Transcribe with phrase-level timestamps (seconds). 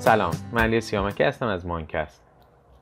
[0.00, 2.22] سلام من علی سیامکی هستم از مانکست.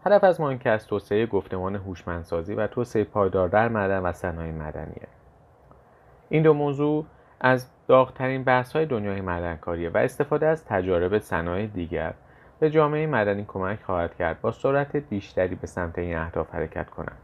[0.06, 5.09] هدف از مانکست توسعه گفتمان هوشمندسازی و توسعه پایدار در معدن و صنایع مدنیه.
[6.29, 7.04] این دو موضوع
[7.41, 12.14] از داغترین بحث های دنیای معدنکاریه و استفاده از تجارب صنایع دیگر
[12.61, 17.21] به جامعه مدنی کمک خواهد کرد با سرعت بیشتری به سمت این اهداف حرکت کنند.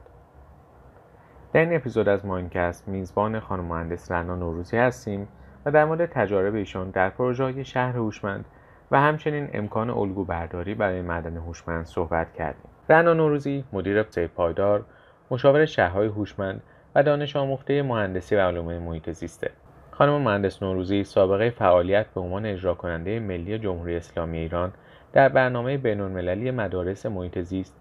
[1.53, 5.29] در این اپیزود از ماینکست میزبان خانم مهندس رنا نوروزی هستیم
[5.65, 8.45] و در مورد تجارب ایشان در پروژه شهر هوشمند
[8.91, 12.71] و همچنین امکان الگو برداری برای معدن هوشمند صحبت کردیم.
[12.89, 14.85] رنا نوروزی مدیر پایدار،
[15.31, 16.63] مشاور شهرهای هوشمند
[16.95, 19.51] و دانش آموخته مهندسی و علوم محیط زیسته.
[19.91, 24.73] خانم مهندس نوروزی سابقه فعالیت به عنوان اجرا کننده ملی جمهوری اسلامی ایران
[25.13, 27.81] در برنامه بین‌المللی مدارس محیط زیست،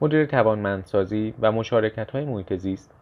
[0.00, 2.94] مدیر توانمندسازی و مشارکت های محیط زیست،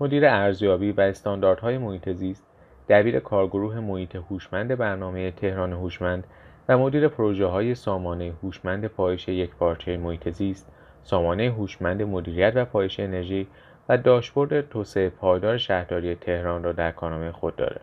[0.00, 2.46] مدیر ارزیابی و استانداردهای محیط زیست،
[2.88, 6.24] دبیر کارگروه محیط هوشمند برنامه تهران هوشمند
[6.68, 12.64] و مدیر پروژه های سامانه هوشمند پایش یک پارچه محیط زیست، سامانه هوشمند مدیریت و
[12.64, 13.46] پایش انرژی
[13.88, 17.80] و داشبورد توسعه پایدار شهرداری تهران را در کارنامه خود دارد.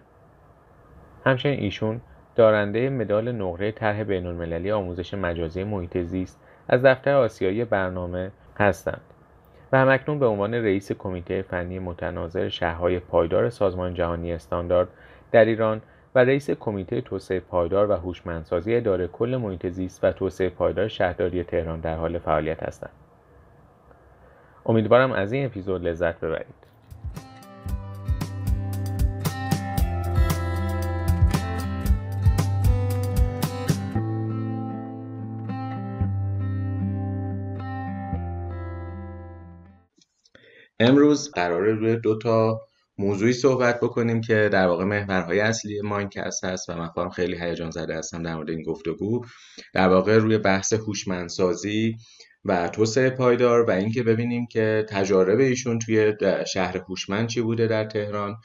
[1.25, 2.01] همچنین ایشون
[2.35, 9.01] دارنده مدال نقره طرح بین‌المللی آموزش مجازی محیط زیست از دفتر آسیایی برنامه هستند
[9.71, 14.87] و همکنون به عنوان رئیس کمیته فنی متناظر شهرهای پایدار سازمان جهانی استاندارد
[15.31, 15.81] در ایران
[16.15, 21.43] و رئیس کمیته توسعه پایدار و هوشمندسازی اداره کل محیط زیست و توسعه پایدار شهرداری
[21.43, 22.91] تهران در حال فعالیت هستند.
[24.65, 26.65] امیدوارم از این اپیزود لذت ببرید.
[40.79, 42.61] امروز قراره روی دو تا
[42.97, 47.71] موضوعی صحبت بکنیم که در واقع محورهای اصلی ماینکست هست و من خودم خیلی هیجان
[47.71, 49.25] زده هستم در مورد این گفتگو
[49.73, 51.95] در واقع روی بحث هوشمندسازی
[52.45, 56.13] و توسعه پایدار و اینکه ببینیم که تجارب ایشون توی
[56.47, 58.37] شهر هوشمند چی بوده در تهران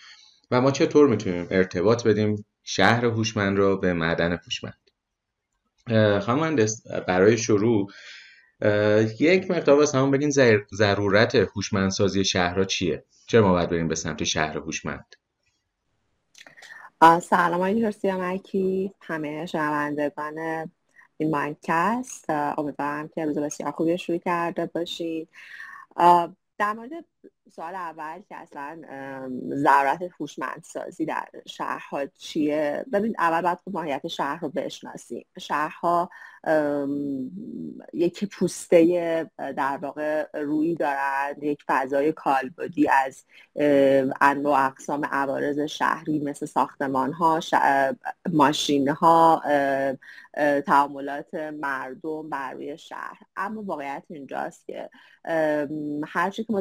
[0.50, 4.80] و ما چطور می‌تونیم ارتباط بدیم شهر هوشمند رو به معدن هوشمند.
[6.22, 6.66] خانم
[7.08, 7.90] برای شروع
[9.20, 10.30] یک مقدار واسه همون بگین
[10.74, 15.14] ضرورت هوشمندسازی شهرها چیه؟ چرا ما باید بریم به سمت شهر هوشمند؟
[17.22, 20.38] سلام آقای سیامکی همه شنوندگان
[21.16, 25.28] این مانکست امیدوارم که روز بسیار خوبی شروع کرده باشید
[26.58, 26.90] در مورد
[27.52, 28.82] سال اول که اصلا
[29.54, 35.26] ضرورت هوشمندسازی در شهرها چیه؟ ببین اول باید ماهیت شهر رو بشناسیم.
[35.38, 36.10] شهرها
[37.92, 43.24] یک پوسته در واقع روی دارند یک فضای کالبدی از
[44.20, 47.40] انواع اقسام عوارض شهری مثل ساختمان ها
[48.32, 49.42] ماشین ها
[50.66, 53.18] تعاملات مردم بر روی شهر.
[53.36, 54.90] اما واقعیت اینجاست که
[56.06, 56.60] هرچی که ما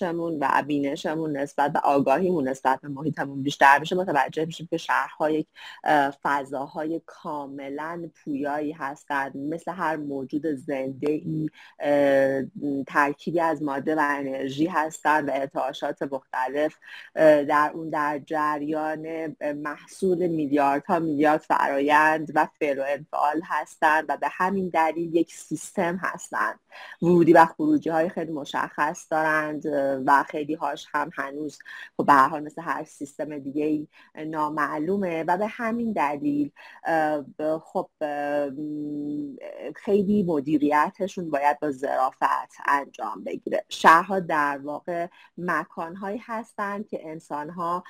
[0.00, 5.30] دانشمون و بینشمون نسبت به آگاهیمون نسبت به محیطمون بیشتر میشه متوجه میشیم که شهرها
[5.30, 5.46] یک
[6.22, 9.36] فضاهای کاملا پویایی هستند.
[9.36, 11.50] مثل هر موجود زنده ای
[12.86, 16.76] ترکیبی از ماده و انرژی هستند و ارتعاشات مختلف
[17.14, 24.28] در اون در جریان محصول میلیاردها میلیارد فرایند و فعل و انفعال هستند و به
[24.30, 26.60] همین دلیل یک سیستم هستند.
[27.02, 29.66] ورودی و خروجی های خیلی مشخص دارند.
[30.06, 31.58] و خیلی هاش هم هنوز
[31.96, 33.86] خب به حال مثل هر سیستم دیگه
[34.26, 35.24] نامعلومه.
[35.28, 36.50] و به همین دلیل
[37.60, 37.88] خب
[39.76, 43.64] خیلی مدیریتشون باید با ظرافت انجام بگیره.
[43.68, 45.06] شهرها در واقع
[45.38, 47.84] مکانهایی هستند که انسانها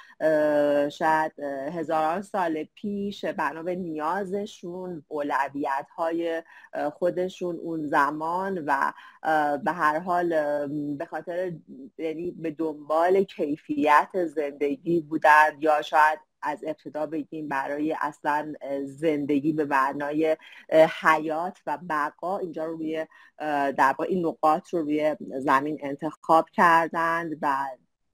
[0.91, 1.41] شاید
[1.73, 6.43] هزاران سال پیش بنا به نیازشون اولویت های
[6.93, 8.93] خودشون اون زمان و
[9.65, 10.29] به هر حال
[10.97, 11.53] به خاطر
[11.99, 18.55] یعنی به دنبال کیفیت زندگی بودن یا شاید از ابتدا بگیم برای اصلا
[18.85, 20.37] زندگی به معنای
[21.03, 23.07] حیات و بقا اینجا رو روی
[23.77, 27.67] در این نقاط رو روی زمین انتخاب کردند و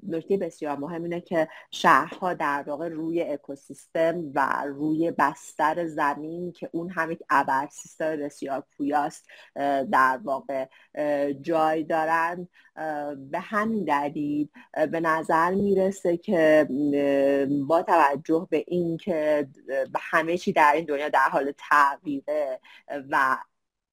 [0.09, 6.71] نکته بسیار مهم اینه که شهرها در واقع روی اکوسیستم و روی بستر زمین که
[6.73, 9.27] اون هم یک ابر سیستم بسیار پویاست
[9.91, 10.67] در واقع
[11.41, 12.49] جای دارن.
[13.31, 14.49] به همین دلیل
[14.93, 16.69] به نظر می‌رسه که
[17.69, 19.49] با توجه به اینکه
[20.01, 22.61] همه چی در این دنیا در حال تغییره
[23.11, 23.37] و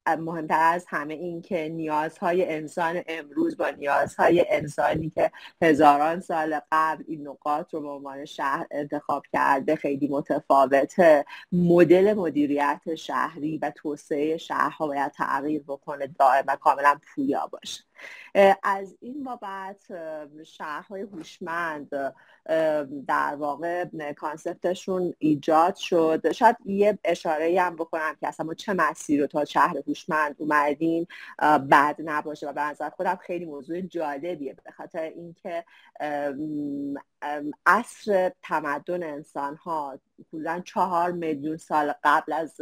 [0.08, 7.04] مهمتر از همه این که نیازهای انسان امروز با نیازهای انسانی که هزاران سال قبل
[7.08, 14.38] این نقاط رو به عنوان شهر انتخاب کرده خیلی متفاوته مدل مدیریت شهری و توسعه
[14.38, 17.84] شهرها باید تغییر بکنه دائم و کاملا پویا باشه.
[18.63, 19.81] از این بابت
[20.44, 21.90] شهرهای هوشمند
[23.07, 23.86] در واقع
[24.18, 26.31] کانسپتشون ایجاد شد.
[26.31, 31.07] شاید یه اشاره هم بکنم که اصلا ما چه مسیر رو تا شهر هوشمند اومدیم
[31.72, 34.56] بد نباشه و به نظر خودم خیلی موضوع جالبیه.
[34.63, 35.66] به خاطر اینکه
[37.66, 42.58] عصر تمدن انسان ها حدودا چهار میلیون سال قبل از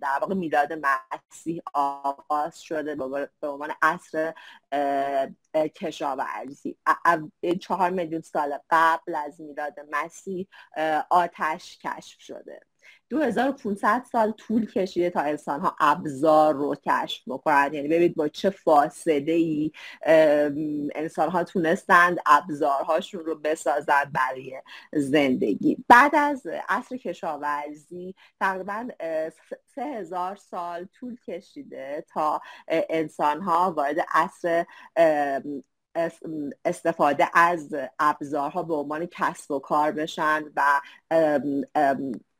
[0.00, 2.94] در واقع میلاد مسیح آغاز شده
[3.40, 4.34] به عنوان عصر
[5.54, 6.76] کشاورزی.
[7.60, 10.48] چهار میلیون سال قبل از میلاد مسیح
[11.10, 12.60] آتش کشف شده.
[13.10, 17.70] 2500 سال طول کشیده تا انسان ها ابزار رو کشف بکنن.
[17.72, 19.72] یعنی ببینید با چه فاصله ای
[20.94, 24.62] انسان ها تونستند ابزارهاشون رو بسازند برای
[24.92, 25.84] زندگی.
[25.88, 28.88] بعد از عصر کشاورزی تقریبا
[29.74, 34.64] سه هزار سال طول کشیده تا انسان ها وارد عصر
[36.64, 40.80] استفاده از ابزارها به عنوان کسب و کار بشن و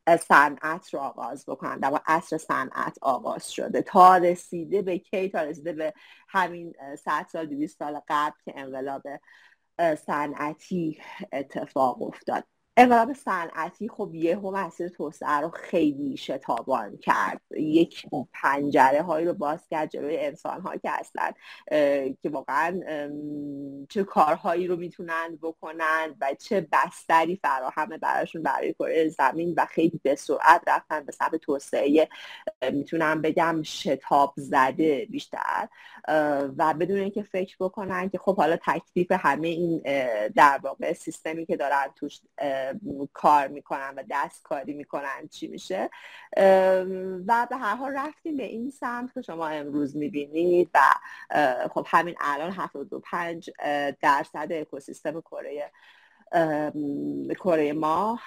[0.08, 3.82] صنعت رو آغاز بکنن در عصر صنعت آغاز شده.
[3.82, 5.94] تا رسیده به کی؟ تا رسیده به
[6.28, 9.02] همین 100 سال 200 سال قبل که انقلاب
[10.06, 10.98] صنعتی
[11.32, 12.44] اتفاق افتاد.
[12.78, 17.40] انقلاب صنعتی خب یه هم مسیر توسعه رو خیلی شتابان کرد.
[17.58, 21.32] یک پنجره هایی رو باز کرد جلوی انسان ها که اصلا
[22.22, 22.80] که واقعا
[23.88, 30.00] چه کارهایی رو می‌تونن بکنن و چه بستری فراهمه براشون برای کره زمین و خیلی
[30.02, 32.08] به سرعت رفتن به سمت توسعه
[32.72, 35.68] می‌تونم بگم شتاب زده بیشتر.
[36.58, 39.82] و بدون اینکه فکر بکنن که خب حالا تکلیف همه این
[40.36, 42.20] در واقع سیستمی که دارن توش
[43.12, 45.90] کار می‌کنن و دستکاری می‌کنن چی میشه.
[47.26, 50.80] و به هر حال رفتیم به این سمت که شما امروز می‌بینید و
[51.68, 53.50] خب همین الان 75
[54.00, 55.70] درصد اکوسیستم کره
[57.40, 58.18] کره ما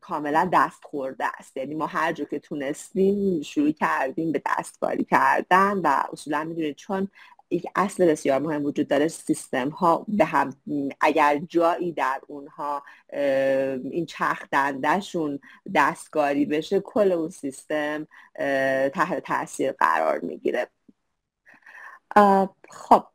[0.00, 1.56] کاملا دست خورده است.
[1.56, 7.08] یعنی ما هر جا که تونستیم شروع کردیم به دستکاری کردن و اصولا می‌دونید چون
[7.50, 10.56] یک اصل بسیار مهم وجود داره سیستم ها به هم
[11.00, 12.82] اگر جایی در اونها
[13.92, 15.40] این چرخ دندشون
[15.74, 18.06] دستکاری بشه کل اون سیستم
[18.88, 20.68] تحت تاثیر قرار می‌گیره.
[22.70, 23.06] خب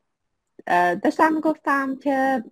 [1.03, 2.43] داشتم می‌گفتم که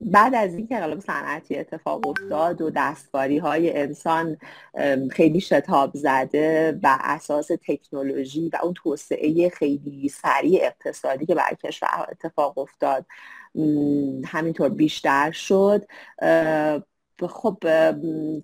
[0.00, 4.36] بعد از اینکه انقلاب صنعتی اتفاق افتاد و دستکاری های انسان
[5.10, 12.04] خیلی شتاب زده و اساس تکنولوژی و اون توسعه خیلی سریع اقتصادی که بر کشورها
[12.04, 13.06] اتفاق افتاد
[14.24, 15.86] همینطور بیشتر شد.
[17.28, 17.58] خب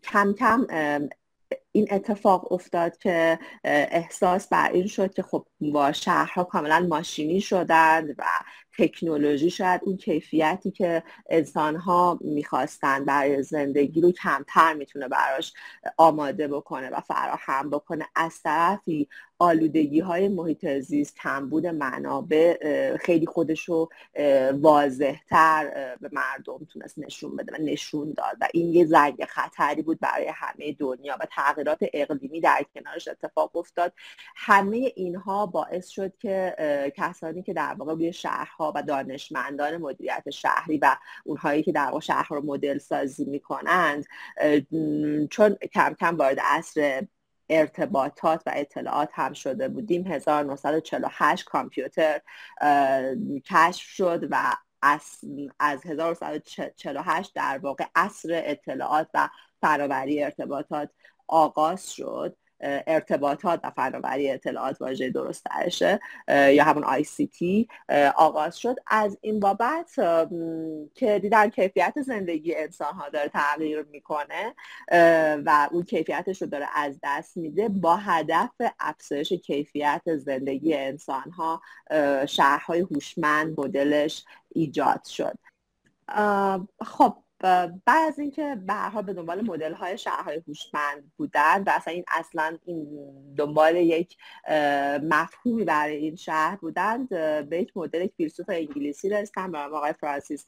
[0.02, 0.66] کم کم
[1.78, 8.14] این اتفاق افتاد که احساس بر این شد که خب با شهرها کاملا ماشینی شدند
[8.18, 8.24] و
[8.78, 15.52] تکنولوژی شاید اون کیفیتی که انسان ها می‌خواستن برای زندگی رو کمتر می‌تونه براش
[15.96, 18.06] آماده بکنه و فراهم بکنه.
[18.14, 22.56] از طرفی آلودگی های محیط زیست کمبود منابع
[22.96, 23.88] خیلی خودش رو
[24.52, 30.00] واضحتر به مردم تونست نشون بده و نشون داد و این یه زنگ خطری بود
[30.00, 33.92] برای همه دنیا و تغییرات اقلیمی در کنارش اتفاق افتاد.
[34.36, 36.54] همه اینها باعث شد که
[36.96, 42.00] کسانی که در واقع روی شهرها و دانشمندان مدیریت شهری و اونهایی که در واقع
[42.00, 44.06] شهرها رو مدل سازی می‌کنند
[45.30, 47.06] چون کم کم وارد عصر
[47.50, 50.06] ارتباطات و اطلاعات هم شده بودیم.
[50.06, 52.20] 1948 کامپیوتر
[53.44, 55.02] کشف شد و از,
[55.58, 59.28] از 1948 در واقع عصر اطلاعات و
[59.60, 60.90] فراوری ارتباطات
[61.26, 62.36] آغاز شد.
[62.60, 67.68] ارتباطات و فناوری اطلاعات واژه درست ترشه یا همون آی سی تی.
[68.16, 68.76] آغاز شد.
[68.86, 69.94] از این بابت
[70.94, 74.54] که دیدن کیفیت زندگی انسان ها داره تغییر می‌کنه
[75.46, 78.50] و اون کیفیتش رو داره از دست میده با هدف
[78.80, 81.62] افزایش کیفیت زندگی انسان ها
[82.26, 85.38] شهرهای هوشمند مدلش ایجاد شد.
[86.86, 92.04] خب بعد از اینکه به به دنبال مدل های شهرهای هوشمند بودن و اصلا این
[92.08, 92.88] اصلا این
[93.36, 94.16] دنبال یک
[95.02, 97.08] مفهومی برای این شهر بودند
[97.48, 100.46] به یک مدل فیلسوف انگلیسی رسیدن به آقای فرانسیس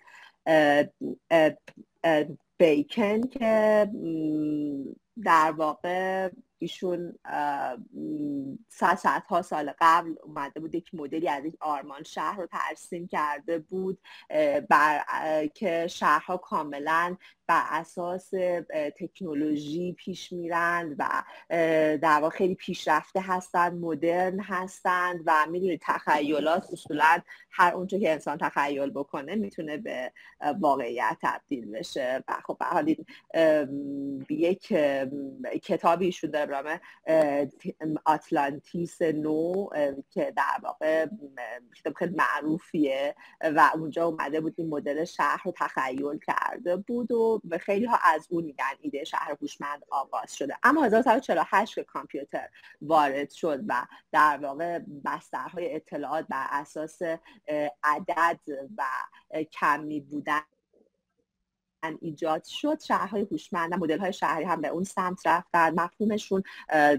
[2.58, 3.88] بیکن که
[5.24, 7.18] در واقع ایشون
[8.68, 13.58] ساعت ها سال قبل اومده بود یک مدلی از یک آرمان شهر رو ترسیم کرده
[13.58, 13.98] بود
[14.68, 15.02] بر
[15.54, 17.16] که شهرها کاملا
[17.50, 18.30] بر اساس
[18.96, 21.22] تکنولوژی پیش میرند و
[21.96, 27.18] در واقع خیلی پیشرفته هستند مدرن هستند و می‌دونید تخیلات اصولا
[27.50, 30.12] هر اونچه که انسان تخیل بکنه می‌تونه به
[30.60, 32.24] واقعیت تبدیل بشه.
[32.28, 32.58] و خب
[34.28, 34.66] به یک
[35.62, 36.80] کتابی ایشون داره برامه
[38.04, 39.68] آتلانتیس نو
[40.10, 41.06] که در واقع
[41.76, 47.39] کتاب خیلی معروفیه و اونجا اومده بود این مدل شهر رو تخیل کرده بود و
[47.60, 50.56] خیلی ها از اون میگن ایده شهر هوشمند آغاز شده.
[50.62, 52.48] اما 1948 که کامپیوتر
[52.82, 56.98] وارد شد و در واقع بسترهای اطلاعات بر اساس
[57.82, 58.40] عدد
[58.76, 58.84] و
[59.52, 60.42] کمی بودن
[62.00, 65.80] ایجاد شد شهرهای هوشمند مدل های شهری هم به اون سمت رفتن.
[65.80, 66.42] مفهومشون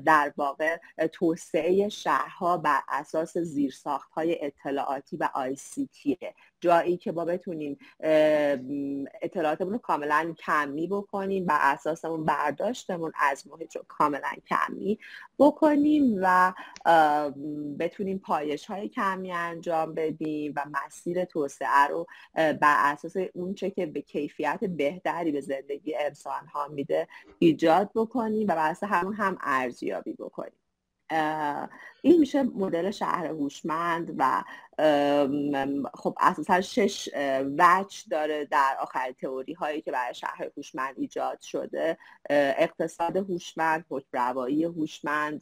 [0.05, 0.77] در واقع
[1.11, 7.77] توسعه شهرها بر اساس زیرساخت های اطلاعاتی و آی سی تیه جایی که ما بتونیم
[9.21, 14.99] اطلاعاتمون رو کاملا کمی بکنیم و اساسمون برداشتمون از محیط رو کاملا کمی
[15.39, 16.53] بکنیم و
[17.79, 24.01] بتونیم پایش های کمی انجام بدیم و مسیر توسعه رو بر اساس اونچه که به
[24.01, 27.07] کیفیت بهتری به زندگی انسان ها میده
[27.39, 30.53] ایجاد بکنیم و بر همون هم ارزیابی بکنیم.
[32.01, 34.43] این میشه مدل شهر هوشمند و
[35.93, 37.09] خب اساسا شش
[37.57, 41.97] وجه داره در آخر تئوری هایی که برای شهر هوشمند ایجاد شده.
[42.29, 45.41] اقتصاد هوشمند حکمروایی هوشمند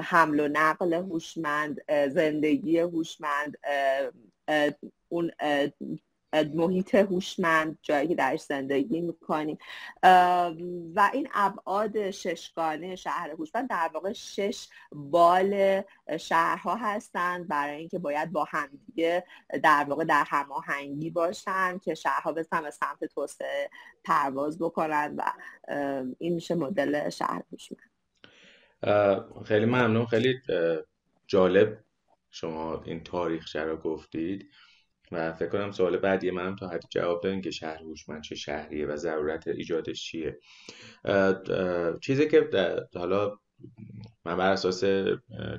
[0.00, 3.58] حمل و نقل هوشمند زندگی هوشمند
[5.08, 5.30] اون
[6.32, 9.58] محیط هوشمند جایی که درش زندگی می‌کنیم.
[10.94, 15.82] و این ابعاد ششگانه شهر هوشمند در واقع شش بال
[16.20, 19.24] شهرها هستند برای اینکه باید با همدیگه
[19.62, 23.70] در واقع در هماهنگی باشن که شهرها به سمت توسعه
[24.04, 25.22] پرواز بکنن و
[26.18, 27.90] این میشه مدل شهر هوشمند.
[29.44, 30.06] خیلی ممنون.
[30.06, 30.40] خیلی
[31.26, 31.78] جالب
[32.30, 34.50] شما این تاریخ رو گفتید.
[35.12, 38.86] و فکر کنم سوال بعدی منم تا حدی جواب دادین که شهر هوشمند چه شهریه
[38.86, 40.38] و ضرورت ایجادش چیه.
[42.00, 42.48] چیزی که
[42.94, 43.38] حالا
[44.24, 44.84] من بر اساس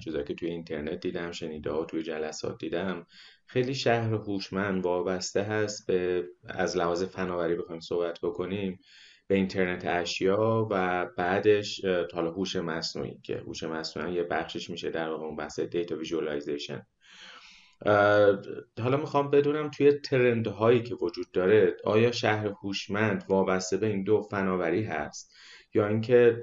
[0.04, 3.06] چیزایی که توی اینترنت دیدم شنیده و توی جلسات دیدم
[3.46, 8.80] خیلی شهر هوشمند وابسته هست به از لحاظ فناوری بخوایم صحبت بکنیم
[9.28, 15.10] به اینترنت اشیا و بعدش حالا هوش مصنوعی که هوش مصنوعی یه بخشش میشه در
[15.10, 16.86] واقع اون بحث data visualization
[18.82, 24.04] حالا می‌خوام بدونم توی trend هایی که وجود داره آیا شهر هوشمند وابسته به این
[24.04, 25.36] دو فناوری هست؟
[25.74, 26.42] یا اینکه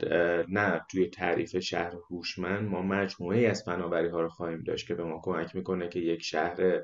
[0.48, 5.04] نه توی تعریف شهر هوشمند ما مجموعه از فناوری ها رو خواهیم داشت که به
[5.04, 6.82] ما کمک می‌کنه که یک شهر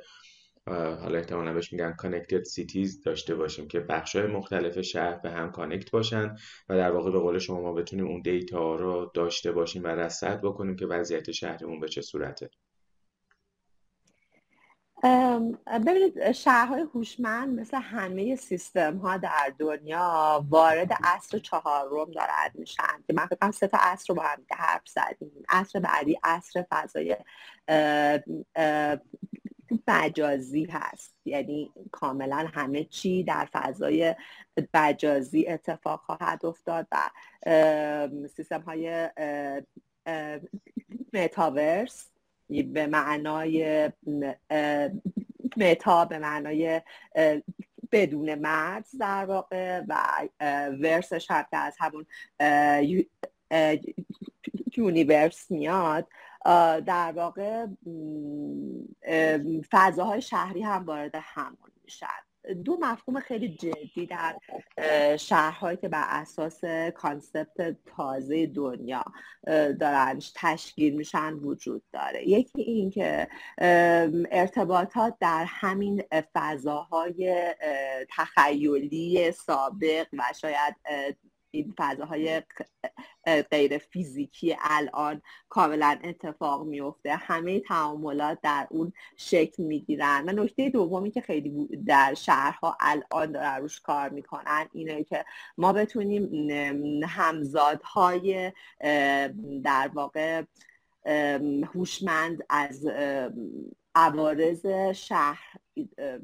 [0.66, 5.50] حالا احتمالا بهش میگن connected cities داشته باشیم که بخش های مختلف شهر به هم
[5.50, 6.36] connect باشن
[6.68, 10.40] و در واقع به قول شما ما بتونیم اون دیتا رو داشته باشیم و رصد
[10.40, 12.50] بکنیم که وضعیت شهرمون به چه صورته.
[15.86, 23.14] ببینید شهرهای هوشمند مثل همه سیستم ها در دنیا وارد عصر چهارم دارد میشن که
[23.42, 25.44] من سه تا عصر رو با هم حرف زدیم.
[25.48, 27.16] عصر بعدی عصر فضای
[29.88, 31.14] مجازی هست.
[31.24, 34.14] یعنی کاملا همه چی در فضای
[34.74, 37.10] مجازی اتفاق خواهد افتاد و
[38.28, 39.08] سیستم های
[41.12, 42.11] متاورس
[42.72, 43.90] به معنای
[45.56, 46.80] meta به معنای
[47.92, 49.98] بدون مرز در واقع و
[50.80, 52.06] verse ش که از همون
[54.76, 56.08] universe میاد
[56.86, 57.66] در واقع
[59.70, 62.06] فضاهای شهری هم وارد همون میشن.
[62.64, 64.36] دو مفهوم خیلی جدی در
[65.16, 69.04] شهرهایی که بر اساس کانسپت تازه دنیا
[69.80, 72.28] دارن تشکیل میشن وجود داره.
[72.28, 73.28] یکی این که
[74.30, 76.02] ارتباطات در همین
[76.34, 77.54] فضاهای
[78.10, 80.76] تخیلی سابق و شاید
[81.52, 82.42] این فضاهای
[83.50, 90.24] غیر فیزیکی الان کاملا اتفاق میفته همه تعاملات در اون شکل می‌گیرن.
[90.28, 95.24] و نکته دومی که خیلی در شهرها الان دارن روش کار می‌کنن اینه که
[95.58, 96.50] ما بتونیم
[97.04, 98.52] همزادهای
[99.64, 100.42] در واقع
[101.74, 102.86] هوشمند از
[103.94, 105.40] عوارض شهر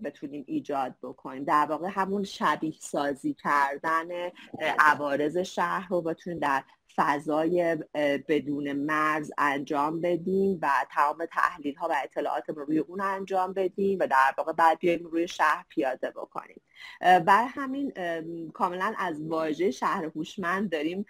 [0.04, 1.44] بتونیم ایجاد بکنیم.
[1.44, 4.08] در واقع همون شبیه سازی کردن
[4.78, 6.64] عوارض شهر رو بتونیم در
[6.98, 7.76] فضای
[8.28, 13.98] بدون مرز انجام بدیم و تمام تحلیل ها و اطلاعات رو روی اون انجام بدیم
[14.00, 16.60] و در واقع بعد بیایم روی شهر پیاده بکنیم.
[17.00, 17.92] بر همین
[18.54, 21.06] کاملا از واژه شهر هوشمند داریم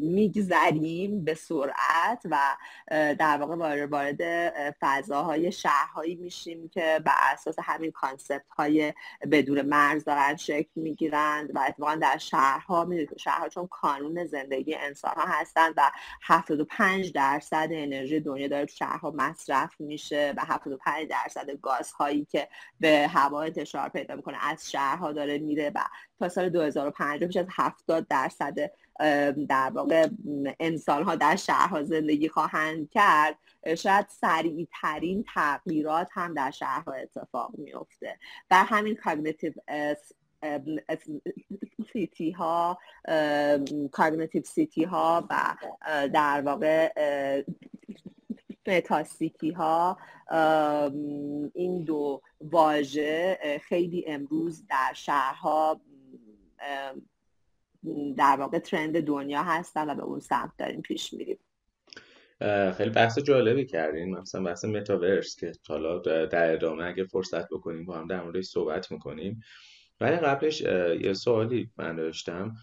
[0.00, 2.38] میگذریم به سرعت و
[2.90, 8.94] در واقع وارد فضاهای شهرهایی میشیم که بر اساس همین کانسپت های
[9.30, 15.14] بدون مرز دارن شکل می‌گیرند و اتفاقا در شهرها می‌دونید شهرها چون کانون زندگی انسان
[15.16, 15.90] ها هستند و
[16.22, 22.48] 75 درصد انرژی دنیا داره تو شهرها مصرف میشه و 75 درصد گازهایی که
[22.80, 25.80] به هوا انتشار پیدا می‌کنه از شهرها داره میره و
[26.18, 28.58] تا سال 2050 بیش از 70 درصد
[29.48, 30.08] در واقع
[30.60, 33.38] انسان ها در شهرها زندگی خواهند کرد
[33.76, 38.18] شاید سریع ترین تغییرات هم در شهرها اتفاق میفته
[38.48, 39.52] بر همین cognitive
[41.92, 42.78] city ها
[43.92, 45.56] cognitive city ها و
[46.08, 46.92] در واقع
[48.66, 49.98] متاسیتی ها
[51.54, 55.80] این دو واژه خیلی امروز در شهرها
[58.16, 61.38] در واقع ترند دنیا هستن و به اون سمت داریم پیش میریم.
[62.72, 64.10] خیلی بحث جالبی کردین.
[64.10, 68.92] مثلا بحث متاورس که حالا در ادامه اگه فرصت بکنیم با هم در موردش صحبت
[68.92, 69.42] می‌کنیم.
[70.02, 70.60] ولی قبلش
[71.00, 72.54] یه سوالی من داشتم.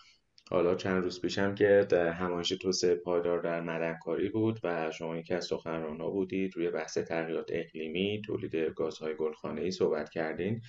[0.51, 5.45] حالا چند روز پیشم که همایش توسعه پایدار در مدنکاری بود و شما یکی از
[5.45, 10.61] سخنرانا بودید روی بحث تغییرات اقلیمی تولید گازهای گلخانه ای صحبت کردین.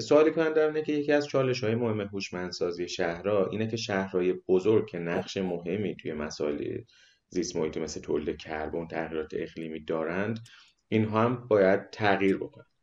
[0.00, 3.76] سوالی که من دارم اینه که یکی از چالش های مهم هوشمندسازی شهرها اینه که
[3.76, 6.78] شهرهای بزرگ که نقش مهمی توی مسائل
[7.28, 10.38] زیست محیطی مثل تولید کربن تغییرات اقلیمی دارند
[10.88, 12.73] اینها هم باید تغییر بکنن.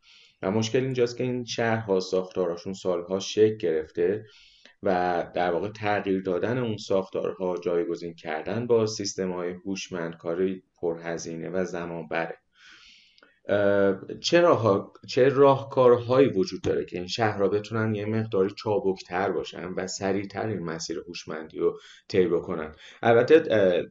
[0.41, 4.25] و مشکل اینجاست که این شهرها ساختاراشون سالها شکل گرفته
[4.83, 11.49] و در واقع تغییر دادن اون ساختارها جایگزین کردن با سیستم های هوشمند کاری پرهزینه
[11.49, 12.37] و زمان بره.
[14.21, 20.47] چه, راه راهکارهایی وجود داره که این شهرها بتونن یه مقداری چابکتر باشن و سریعتر
[20.47, 23.43] این مسیر هوشمندی رو طی بکنن؟ البته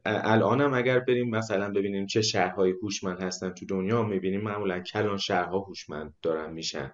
[0.05, 5.19] الان هم اگر بریم مثلا ببینیم چه شهرهای هوشمند هستن تو دنیا می‌بینیم معمولا کلان
[5.19, 6.93] شهرها هوشمند دارن میشن.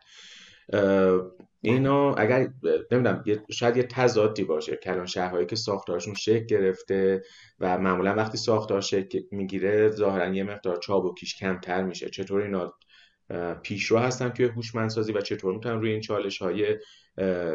[1.67, 2.49] اینا اگر
[2.93, 4.77] نمی‌دونم شاید یه تضادی باشه.
[4.77, 7.23] کلان شهرهایی که ساختارشون شکل گرفته
[7.61, 12.11] و معمولا وقتی ساختار شکل می‌گیره ظاهرا یه مقدار چابکیش کمتر میشه.
[12.11, 12.75] چطور اینا
[13.63, 16.79] پیشرو هستن توی هوشمندسازی و چطور می‌تونن روی این چالش های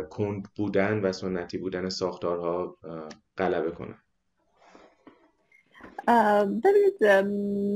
[0.09, 2.77] کند بودن و سنتی بودن ساختارها
[3.37, 3.97] غلبه کنن؟
[6.63, 6.97] ببینید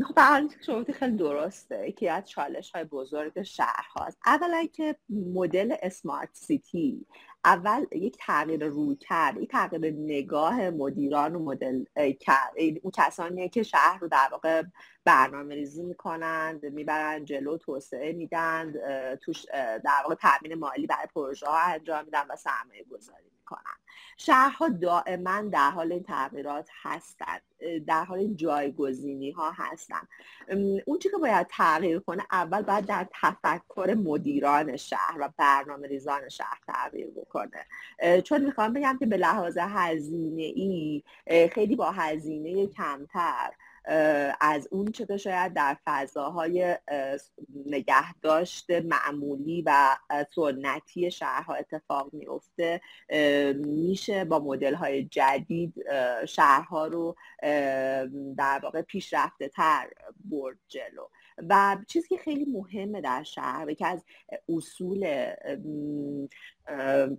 [0.03, 6.29] خب شما خیلی درسته که از چالش های بزرگ شهر هاست اولا که مدل اسمارت
[6.33, 7.05] سیتی
[7.45, 11.83] اول یک تغییر روی کرد یک تغییر نگاه مدیران و مدل
[12.81, 14.63] اون کسانیه که شهر رو در واقع
[15.05, 18.73] برنامه ریزی می‌کنند می‌برن جلو توسعه میدن
[19.21, 19.45] توش
[19.83, 23.75] در واقع تامین مالی برای پروژه ها انجام میدن و سرمایه گذاری می‌کنن.
[24.17, 27.41] شهرها دائما در حال تغییرات هستند
[27.87, 30.07] در حال جایگزینی ها هستن.
[30.85, 36.59] اون که باید تغییر کنه اول باید در تفکر مدیران شهر و برنامه ریزان شهر
[36.67, 37.65] تغییر بکنه.
[38.21, 41.03] چون می‌خوام بگم که به لحاظ هزینه ای
[41.51, 43.51] خیلی با هزینه کمتر
[44.41, 46.77] از اون چه که شاید در فضاهای
[47.65, 49.97] نگهداشت معمولی و
[50.35, 52.81] سنتی شهرها اتفاق میفته
[53.55, 55.73] میشه با مدل جدید
[56.27, 57.15] شهرها رو
[58.37, 59.89] در واقع پیشرفته تر
[60.25, 61.07] برد جلو.
[61.49, 64.05] و چیزی که خیلی مهمه در شهر که از
[64.49, 65.27] اصول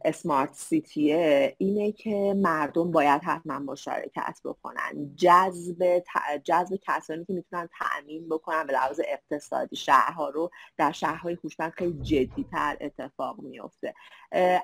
[0.05, 5.15] اسمارت سیتیه اینه که مردم باید حتما مشارکت بکنن.
[5.17, 6.03] جذب
[6.45, 12.03] جذب کسانی که می‌تونن تأمین بکنن به لحاظ اقتصادی شهرها رو در شهرهای هوشمند خیلی
[12.03, 13.95] جدیتر اتفاق میفته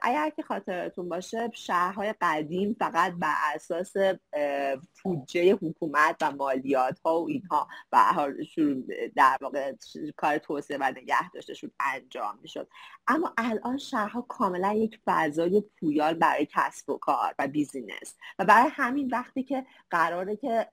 [0.03, 3.93] اگر که خاطرتون باشه شهرهای قدیم فقط بر اساس
[5.05, 8.29] بودجه حکومت و مالیات ها و اینها و
[9.17, 9.73] در واقع
[10.17, 12.69] کار توسعه و نگه داشتنشون انجام می‌شد.
[13.07, 18.17] اما الان شهرها کاملا یک فضای پویان برای کسب و کار و business.
[18.39, 20.67] و برای همین وقتی که قراره که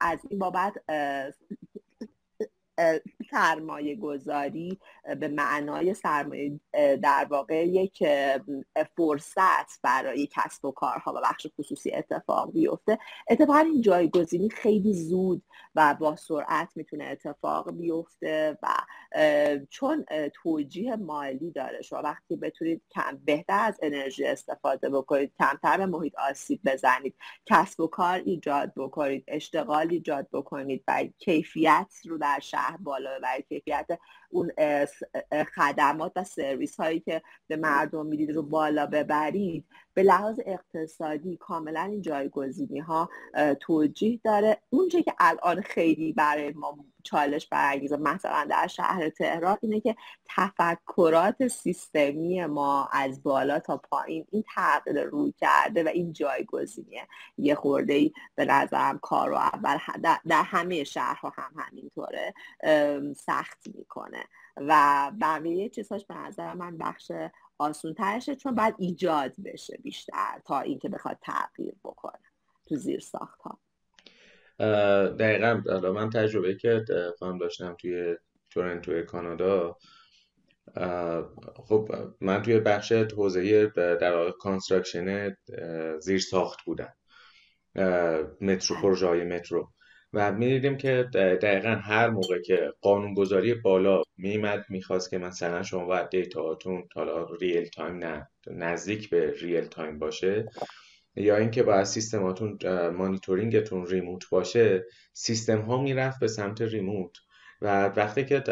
[0.00, 0.74] از این بابت
[3.30, 4.78] سرمایه گذاری
[5.20, 6.60] به معنای سرمایه
[7.02, 8.04] در واقع یک
[8.96, 12.98] فرصت برای کسب و کارها و بخش خصوصی اتفاق بیفته.
[13.30, 15.42] اتفاقا این جایگزینی خیلی زود
[15.74, 18.68] و با سرعت می‌تونه اتفاق بیفته و
[19.70, 20.04] چون
[20.42, 21.82] توجیه مالی داره.
[21.82, 27.14] شما وقتی بتونید کم بهتر از انرژی استفاده بکنید کمتر به محیط آسیب بزنید
[27.46, 33.48] کسب و کار ایجاد بکنید اشتغال ایجاد بکنید و کیفیت رو در شهر بالا ببرید
[33.48, 33.86] کیفیت
[34.30, 34.50] اون
[35.56, 39.64] خدمات و سرویس هایی که به مردم می‌دید رو بالا ببرید
[39.94, 43.10] به لحاظ اقتصادی کاملا این جایگزینی ها
[43.60, 44.58] توجیه داره.
[44.70, 49.96] اونچه که الان خیلی برای ما چالش برانگیزه مثلا در شهر تهران اینه که
[50.36, 57.06] تفکرات سیستمی ما از بالا تا پایین این تغییر روی کرده و این جایگزینیه
[57.38, 59.78] یه خورده ای به نظرم کار رو اول
[60.28, 62.34] در همه شهرها هم همینطوره
[63.16, 64.17] سخت می‌کنه.
[64.56, 67.12] و بقیه چیزهاش به نظر من بخش
[67.58, 72.20] آسون ترشه چون بعد ایجاد بشه بیشتر تا اینکه بخواد تغییر بکنه
[72.68, 73.58] تو زیر ساخت ها
[75.08, 75.62] دقیقا
[75.94, 76.84] من تجربه که
[77.18, 78.16] خودم داشتم توی
[78.50, 79.76] تورنتو کانادا
[81.68, 81.88] خب
[82.20, 85.36] من توی بخش حوزه در واقع construction
[86.00, 86.92] زیر ساخت بودم.
[88.40, 89.72] مترو پروژه های مترو.
[90.12, 96.08] و می‌دیدیم که دقیقا هر موقع که قانونگذاری بالا میمد می‌خواست که مثلا شما باید
[96.08, 100.46] data هاتون حالا real time نه نزدیک به real time باشه
[101.16, 107.12] یا اینکه باید سیستماتون مانیتورینگتون ریموت باشه سیستم ها می‌رفت به سمت ریموت.
[107.62, 108.42] و وقتی که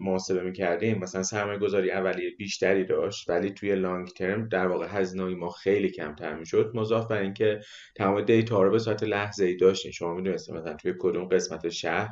[0.00, 5.34] محاسبه می‌کردیم مثلا سرمایه گذاری اولیه بیشتری داشت ولی توی لانگ ترم در واقع هزینه
[5.34, 7.60] ما خیلی کمتر می‌شد مضاف بر اینکه
[7.96, 9.92] تمام دیتا رو به صورت لحظه ای داشتیم.
[9.92, 12.08] شما می‌دونستید مثلا توی کدوم قسمت شهر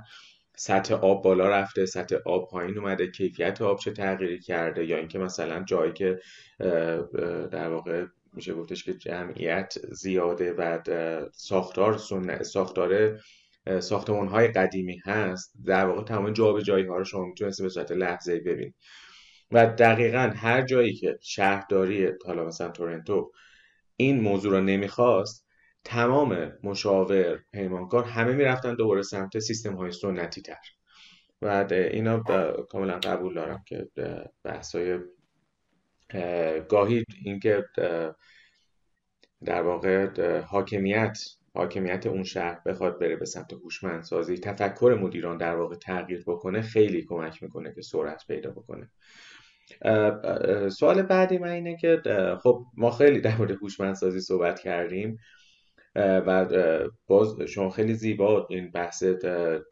[0.56, 5.18] سطح آب بالا رفته سطح آب پایین اومده کیفیت آب چه تغییری کرده یا اینکه
[5.18, 6.18] مثلا جایی که
[7.50, 10.78] در واقع میشه گفتش که جمعیت زیاده و
[11.32, 11.98] ساختار
[12.42, 13.20] ساختار
[13.80, 15.52] ساختمان های قدیمی هست.
[15.66, 18.74] در واقع تمام جایی ها رو شما می‌تونید به صورت لحظه ببینید
[19.52, 23.32] و دقیقا هر جایی که شهرداری حالا مثلا تورنتو
[23.96, 25.46] این موضوع رو نمی‌خواست
[25.84, 30.60] تمام مشاور پیمانکار همه می‌رفتن دوباره سمت سیستم های سنتی تر
[31.42, 32.22] و اینا
[32.70, 33.88] کاملا قبول دارم که
[34.44, 34.98] بحث های
[36.68, 37.64] گاهی اینکه
[39.44, 41.18] در واقع حاکمیت
[41.54, 44.38] حاکمیت اون شهر بخواد بره به سمت هوشمندسازی.
[44.38, 48.90] تفکر مدیران در واقع تغییر بکنه خیلی کمک می‌کنه که سرعت پیدا بکنه.
[50.70, 52.02] سوال بعدی من اینه که
[52.42, 55.18] خب ما خیلی در مورد هوشمندسازی صحبت کردیم.
[55.96, 56.46] و
[57.06, 59.04] باز شما خیلی زیبا این بحث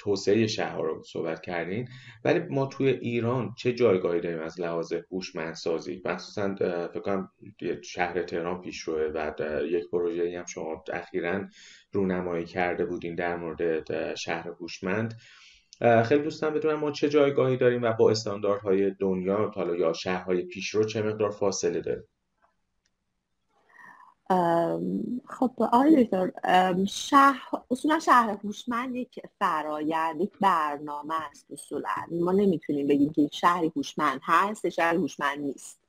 [0.00, 1.88] توسعه شهر رو صحبت کردین.
[2.24, 6.54] ولی ما توی ایران چه جایگاهی داریم از لحاظ هوشمندسازی؟ مخصوصا
[6.88, 7.30] فکر کنم
[7.84, 9.32] شهر تهران پیش روه و
[9.64, 11.44] یک پروژه هم شما اخیرا
[11.92, 15.14] رونمایی کرده بودین در مورد شهر هوشمند.
[16.04, 20.84] خیلی دوستم بدونم ما چه جایگاهی داریم و با استانداردهای دنیا حالا یا شهرهای پیشرو
[20.84, 22.04] چه مقدار فاصله داریم؟
[25.26, 26.32] خب آقای دکتر
[26.86, 31.88] شهر اصولا شهر هوشمند یک فرایند یک برنامه است اصولا.
[32.10, 35.81] ما نمی‌تونیم بگیم که شهری هوشمند هست شهر هوشمند نیست.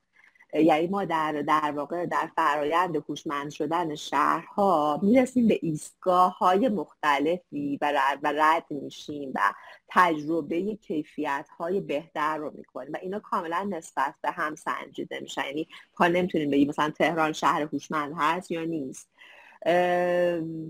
[0.54, 7.78] یعنی ما در در واقع در فرایند هوشمند شدن شهرها می‌رسیم به ایستگاه های مختلفی
[7.82, 9.40] و رد میشیم و
[9.88, 15.44] تجربه کیفیت های بهتر رو می‌کنیم و اینا کاملا نسبت به هم سنجیده میشن.
[15.44, 19.08] یعنی پا نمی‌تونیم بگیم مثلا تهران شهر هوشمند هست یا نیست.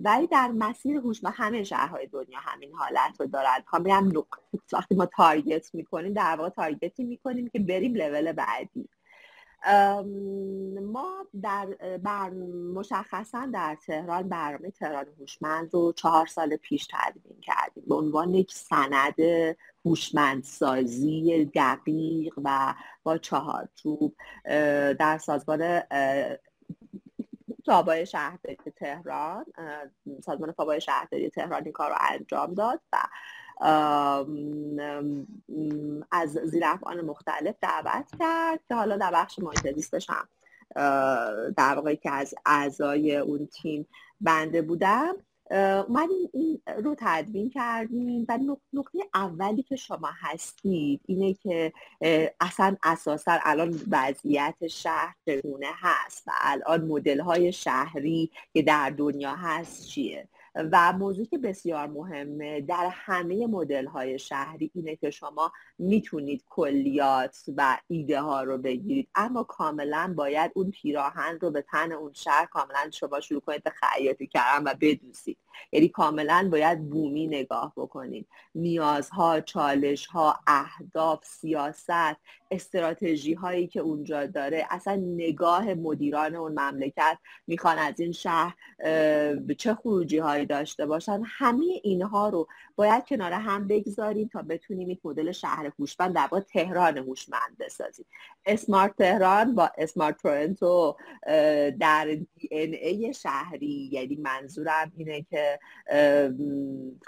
[0.04, 3.64] ولی در مسیر هوشمند همه شهرهای دنیا همین حالت رو دارن.
[3.78, 4.12] میگم
[4.72, 8.88] وقتی ما تارگت می‌کنیم در واقع تارگتی می‌کنیم که بریم لول بعدی.
[10.82, 11.66] ما در
[12.02, 12.30] بر
[12.74, 18.52] مشخصا در تهران برنامه تهران هوشمند رو چهار سال پیش تدوین کردیم به عنوان یک
[18.52, 19.14] سند
[19.84, 24.16] هوشمندسازی دقیق و با چهار چوب
[24.98, 25.82] در سازمان
[27.66, 29.44] تابای شهرداری تهران
[30.24, 32.96] سازمان تابای شهرداری تهران این کار رو انجام داد و
[36.10, 36.64] از زیر
[37.06, 40.28] مختلف دعوت کرد که حالا در بخش محیط زیستش هم
[41.56, 43.86] در واقع که از اعضای اون تیم
[44.20, 45.14] بنده بودم.
[45.88, 48.38] اومدیم این رو تدوین کردیم و
[48.72, 51.72] نقطه اولی که شما هستید اینه که
[52.40, 59.34] اصلا اساسا الان وضعیت شهر چگونه هست و الان مدل های شهری که در دنیا
[59.34, 65.52] هست چیه؟ و موضوعی که بسیار مهمه در همه مدل های شهری اینه که شما
[65.78, 69.08] می‌تونید کلیات و ایده ها رو بگیرید.
[69.14, 73.70] اما کاملا باید اون پیراهن رو به تن اون شهر کاملا شما شروع کنید به
[73.70, 75.38] خیاطی کردن و بدوسید.
[75.72, 78.28] یعنی کاملا باید بومی نگاه بکنید.
[78.54, 82.16] نیازها چالش ها اهداف سیاست
[82.54, 84.66] استراتژی هایی که اونجا داره.
[84.70, 88.54] اصلا نگاه مدیران اون مملکت می‌خوان از این شهر
[89.58, 91.22] چه خروجی هایی داشته باشن.
[91.26, 96.40] همه اینها رو باید کنار هم بگذاریم تا بتونیم یک مدل شهر هوشمند در واقع
[96.40, 98.06] تهران هوشمند بسازیم.
[98.46, 100.96] اسمارت تهران با اسمارت تورنتو
[101.80, 105.58] در دی ای شهری یعنی منظورم اینه که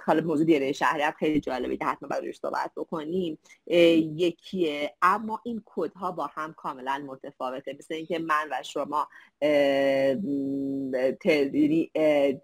[0.07, 3.38] حالا موضوع دی شهری هم خیلی جالبه که حتما باید صحبت بکنیم.
[3.66, 4.94] یکیه.
[5.02, 7.76] اما این کدها با هم کاملا متفاوته.
[7.79, 9.09] مثل اینکه من و شما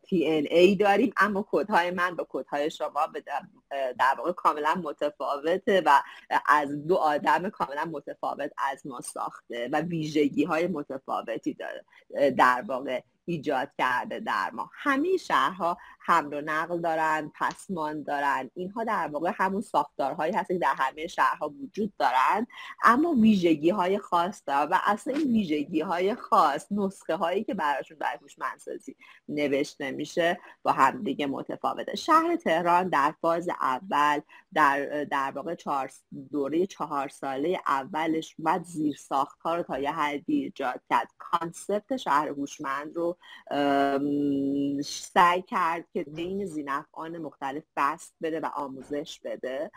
[0.06, 3.06] تی ان ای داریم اما کدهای من با کدهای شما
[3.98, 6.03] در واقع کاملا متفاوته و
[6.46, 11.85] از دو آدم کاملا متفاوت از ما ساخته و ویژگی های متفاوتی داره
[12.31, 14.70] در واقع ایجاد کرده در ما.
[14.75, 18.51] همه شهرها حمل و نقل دارن پسمان دارن.
[18.55, 22.47] اینها در واقع همون ساختارهایی هست که در همه شهرها وجود دارن.
[22.85, 27.99] اما ویژگی های خاص دارن و اصلا این ویژگی های خاص نسخه هایی که براشون
[27.99, 28.97] در هوشمندسازی
[29.29, 31.97] نوشته میشه با همدیگه متفاوته.
[31.97, 34.21] شهر تهران در فاز اول
[34.55, 35.91] در در واقع چهار
[36.31, 41.09] دوره چهار ساله اولش بعد زیر ساخت ها رو تا یه حدی ایجاد کرد.
[41.19, 43.17] کانسپت شهر هوشمند رو
[44.85, 49.70] سعی کرد که بین زینفعان مختلف بست بده و آموزش بده.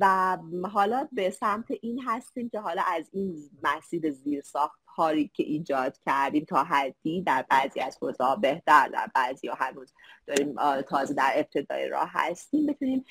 [0.00, 0.38] و
[0.72, 5.98] حالا به سمت این هستیم که حالا از این مسیر زیر ساخت کاری که ایجاد
[6.06, 9.92] کردیم تا حدی در بعضی از حوزه بهتر در بعضی ها هنوز
[10.26, 12.66] داریم تازه در ابتدای راه هستیم.
[12.66, 13.04] بتونیم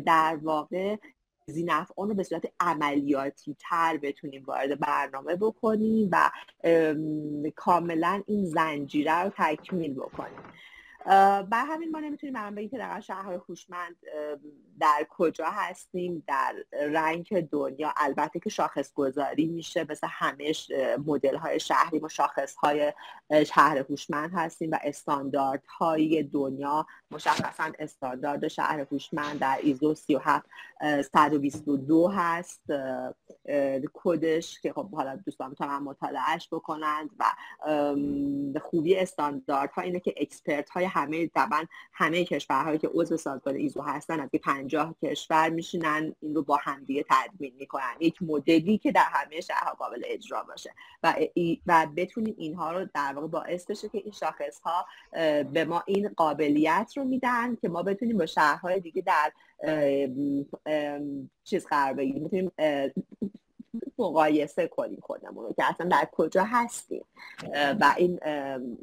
[0.00, 0.96] در واقع
[1.46, 6.30] زینفعان رو به صورت عملیاتی تر بتونیم وارد برنامه بکنیم و
[7.56, 10.40] کاملا این زنجیره رو تکمیل بکنیم.
[11.06, 13.96] بر همین ما نمی‌تونیم برام بگیم که در شهر هوشمند
[14.80, 17.92] در کجا هستیم در رنگ دنیا.
[17.96, 20.52] البته که شاخص گذاری میشه مثل همه
[21.06, 22.92] مدل های شهری ما شاخص های
[23.46, 26.86] شهر هوشمند هستیم و استاندارد های دنیا.
[27.10, 30.46] مشخصا استاندارد شهر هوشمند در ایزو 37
[31.12, 32.62] 122 هست.
[33.92, 37.24] کدش که خب حالا دوستان می‌تونن مطالعهش بکنند و
[38.60, 44.20] خوبی استانداردها اینه که اکسپرت های همه طبعا همه کشورهایی که عضو سازمان ایزو هستن
[44.20, 47.94] از 50 کشور میشینن این رو با همدیگه تدوین می‌کنن.
[48.00, 50.74] یک مدلی که در همه شهرها قابل اجرا باشه.
[51.02, 51.14] و
[51.66, 54.86] و بتونیم اینها رو در واقع باعث بشه که این شاخص ها
[55.42, 59.32] به ما این قابلیت رو میدن که ما بتونیم با شهرهای دیگه در
[61.44, 62.22] چیز قرار بگیریم.
[62.22, 62.52] می‌تونیم
[63.98, 67.04] مقایسه کنیم خودمون رو که اصلا در کجا هستیم.
[67.80, 68.20] و این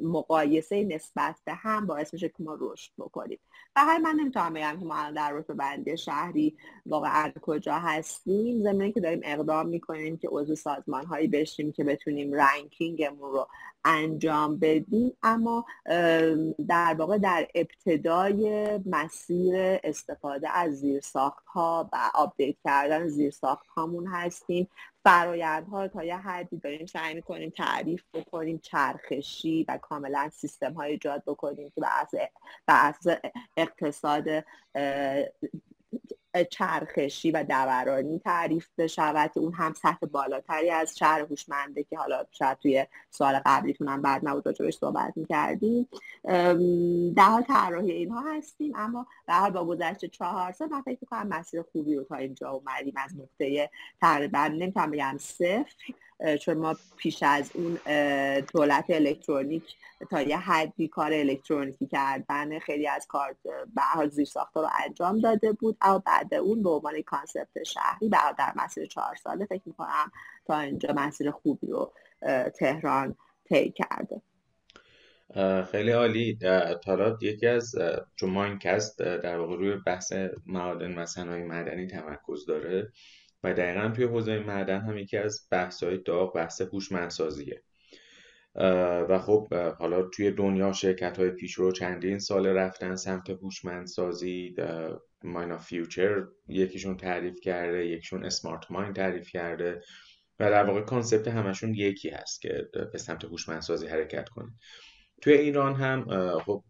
[0.00, 3.38] مقایسه نسبت به هم باعث میشه که ما رشد بکنیم.
[3.76, 8.62] و هر من نمی‌تونم بگم که ما در رتبه شهری واقعا کجا هستیم.
[8.62, 13.48] زمینه که داریم اقدام می‌کنیم که عضو سازمان هایی بشیم که بتونیم رنکینگمون رو
[13.84, 15.64] انجام بدیم اما
[16.68, 24.68] در واقع در ابتدای مسیر استفاده از زیرساخت ها و update کردن زیرساخت هامون هستیم.
[25.04, 30.90] فرایندها رو تا یه حدی داریم سعی می‌کنیم تعریف بکنیم چرخشی و کاملا سیستم های
[30.90, 31.80] ایجاد بکنیم که
[32.66, 33.16] بر اساس
[33.56, 34.44] اقتصاد
[36.50, 42.58] چرخشی و دورانی تعریف بشود اون هم سطح بالاتری از شهر هوشمنده که حالا شاید
[42.58, 45.88] توی سوال قبلیتون هم بد نبود راجبش صحبت می‌کردیم
[47.16, 48.72] در حال طراحی اینها هستیم.
[48.76, 52.50] اما به حال با گذشت چهار سال من فکر کنم مسیر خوبی رو تا اینجا
[52.50, 55.74] اومدیم از نقطه تقریبا نمی‌تونم بگم صفر.
[56.40, 57.78] چون ما پیش از اون
[58.54, 59.76] دولت الکترونیک
[60.10, 63.36] تا یه حدی کار الکترونیکی کردن خیلی از کار
[63.74, 65.76] به حال زیر رو انجام داده بود.
[65.80, 70.12] اما بعد اون به عنوان concept شهری در مسیر چهار ساله فکر می‌کنم
[70.46, 71.92] تا اینجا مسیر خوبی رو
[72.58, 73.16] تهران
[73.48, 74.22] طی کرده.
[75.64, 76.38] خیلی عالی.
[76.86, 77.74] حالا یکی از
[78.16, 80.12] چون MineCast در واقع روی بحث
[80.46, 82.88] معادن و صنایع معدنی تمرکز داره.
[83.44, 87.62] و دقیقا توی حوزه معدن هم یکی از بحث های داغ بحث هوشمندسازیه.
[89.08, 94.54] و خب حالا توی دنیا شرکت های پیشرو چندین سال رفتن سمت هوشمندسازی.
[95.24, 99.82] Mine of Future یکیشون تعریف کرده یکیشون Smart Mine تعریف کرده
[100.40, 104.50] و در واقع concept همشون یکی هست که به سمت هوشمندسازی حرکت کنه.
[105.22, 106.06] توی ایران هم
[106.38, 106.64] خب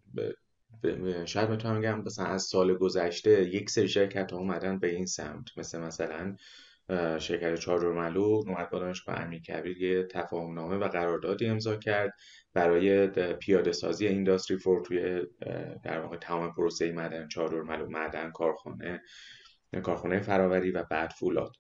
[1.24, 5.44] شاید بتونم بگم مثلا از سال گذشته یک سری شرکت ها اومدن به این سمت.
[5.56, 6.36] مثل مثلا
[7.18, 12.14] شرکت چادرملو اومد با دانشگاه امیر کبیر یه تفاهمنامه و قراردادی امضا کرد
[12.54, 15.22] برای پیاده سازی Industry Four توی
[15.84, 19.02] در واقع تمام پروسه معدن چادرملو معدن کارخانه
[19.82, 21.52] کارخانه فراوری و بعد فولاد.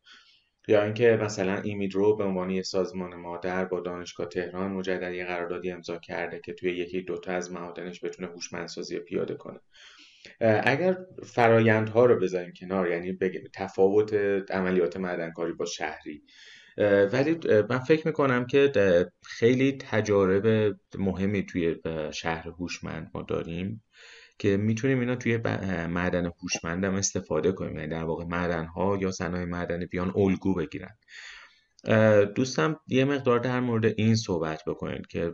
[0.70, 5.70] یا اینکه مثلا ایمیدرو به عنوان یه سازمان مادر با دانشگاه تهران مجدد یه قراردادی
[5.70, 9.60] امضا کرده که توی یکی دوتا از معادنش بتونه هوشمندسازی پیاده کنه.
[10.40, 13.18] اگر فرایندها رو بذاریم کنار یعنی
[13.54, 14.14] تفاوت
[14.50, 16.22] عملیات معدنکاری با شهری.
[17.12, 17.38] ولی
[17.70, 18.72] من فکر می‌کنم که
[19.22, 21.76] خیلی تجارب مهمی توی
[22.12, 23.82] شهر هوشمند ما داریم.
[24.40, 25.36] که می‌تونیم اینا توی
[25.86, 26.32] معدن
[26.66, 27.76] هم استفاده کنیم.
[27.76, 30.96] یعنی در واقع معدن ها یا صنایع معدنی بیان الگو بگیرن.
[32.34, 35.30] دوستم یه مقدار در مورد این صحبت بکنید که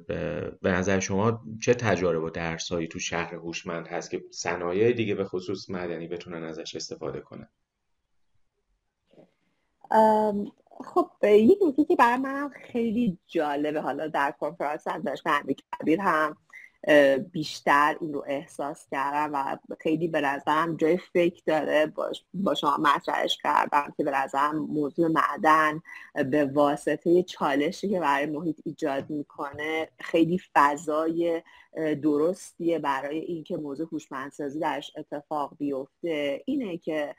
[0.63, 5.25] به نظر شما چه تجارب و درسایی تو شهر هوشمند هست که صنایع دیگه به
[5.25, 7.49] خصوص مدنی بتونن ازش استفاده کنن؟
[10.85, 15.23] خب یک نکته که برای من خیلی جالبه حالا در کنفرانس هم داشت
[15.81, 16.37] کبیر هم
[17.33, 21.93] بیشتر این رو احساس کردم و خیلی به نظرم جای فکر داره
[22.35, 25.81] با شما مطرحش کردم که به نظرم موضوع معدن
[26.31, 31.43] به واسطه چالشی که برای محیط ایجاد می‌کنه خیلی فضای
[32.03, 36.43] درستیه برای اینکه موضوع هوشمندسازی درش اتفاق بیفته.
[36.47, 37.15] اینه که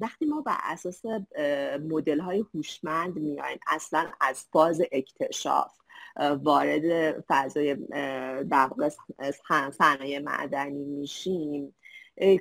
[0.00, 1.02] وقتی ما بر اساس
[1.80, 5.81] مدل های هوشمند میایم اصلا از فاز اکتشاف
[6.16, 7.74] وارد فضای
[8.44, 8.70] در
[9.78, 11.74] صنایع معدنی میشیم.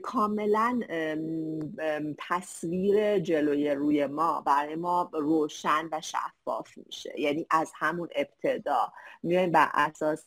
[0.03, 0.79] کاملا
[2.17, 7.19] تصویر جلوی روی ما برای ما روشن و شفاف میشه.
[7.19, 10.25] یعنی از همون ابتدا میایم بر اساس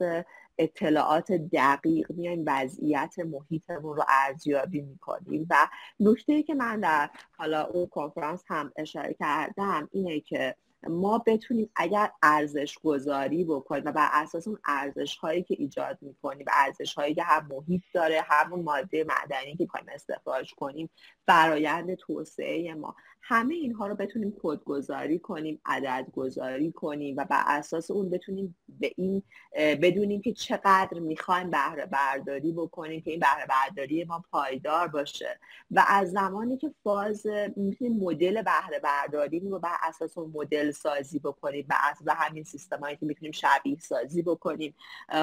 [0.59, 5.47] اطلاعات دقیق میایم وضعیت محیطمون رو ارزیابی می‌کنیم.
[5.51, 5.69] و
[6.01, 10.57] نکته که من در حالا اون کنفرانس هم اشاره کردم اینه که
[10.89, 16.45] ما بتونیم اگر ارزش گذاری بکنیم و بر اساس اون ارزش هایی که ایجاد می‌کنیم
[16.47, 20.91] و ارزش هایی که هم محیط داره همون ماده معدنی که می‌خوایم استخراج کنیم
[21.27, 27.91] فرایند توسعه ما همه اینها رو بتونیم کدگذاری کنیم عدد گذاری کنیم و بر اساس
[27.91, 34.05] اون بتونیم به این بدونیم که چقدر می‌خوایم بهره برداری بکنیم که این بهره برداری
[34.05, 35.39] ما پایدار باشه.
[35.71, 41.19] و از زمانی که فاز می‌تونیم مدل بهره برداری رو بر اساس اون مدل سازی
[41.19, 44.75] بکنیم بر اساس همین سیستمایی که می‌تونیم شبیه سازی بکنیم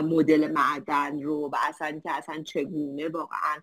[0.03, 3.57] مدل معدن رو و اصلا که اصلا چگونه واقعا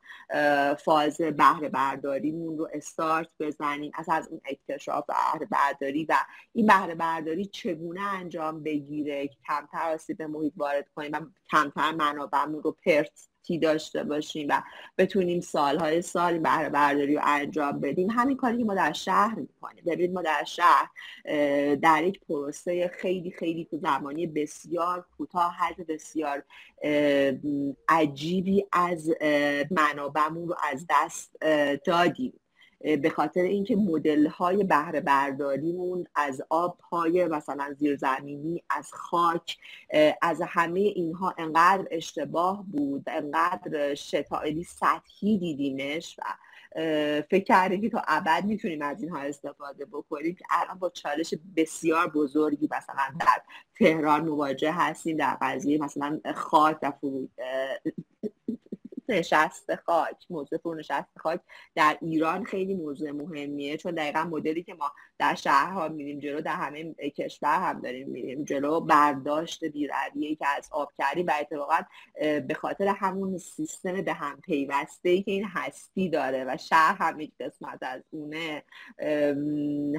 [0.75, 6.15] فاز بهره برداریمون رو استارت بزنیم از از اون اکتشاف بهره برداری و
[6.53, 11.21] این بهره برداری چگونه انجام بگیره کمتر آسیب محیط وارد کنیم و
[11.51, 13.28] کمتر منابعمون رو پرت
[13.63, 14.63] داشته باشیم و
[14.99, 18.11] بتونیم سالهای سال بهره برداری رو انجام بدیم.
[18.11, 19.85] همین کاری که ما در شهر می‌کنیم.
[19.87, 20.91] ببینید ما در شهر
[21.75, 26.43] در یک پروسه خیلی خیلی زمانی بسیار کوتاه حد بسیار
[27.89, 29.11] عجیبی از
[29.71, 31.37] منابعمون رو از دست
[31.85, 32.41] دادیم.
[32.81, 39.59] به خاطر اینکه مدل های بهره برداریمون از آب های مثلا زیرزمینی از خاک
[40.23, 46.23] از همه اینها انقدر اشتباه بود انقدر شتایلی سطحی دیدیمش و
[47.31, 52.09] فکر کردیم که تا ابد می‌تونیم از اینها استفاده بکنیم که الان با چالش بسیار
[52.09, 53.43] بزرگی مثلا در
[53.79, 56.93] تهران مواجه هستیم در قضیه مثلا خاک و
[59.09, 61.41] نشست خاک موضوع نشست خاک
[61.75, 66.57] در ایران خیلی موضوع مهمیه چون دقیقا مدلی که ما در شهرها میریم جلو در
[66.57, 71.79] همه کشور هم داریم میریم جلو برداشت بیرویه که از آب کردیم و اتفاقا
[72.21, 77.33] به خاطر همون سیستم به هم پیوسته که این هستی داره و شهر هم یک
[77.41, 78.63] قسمت از اونه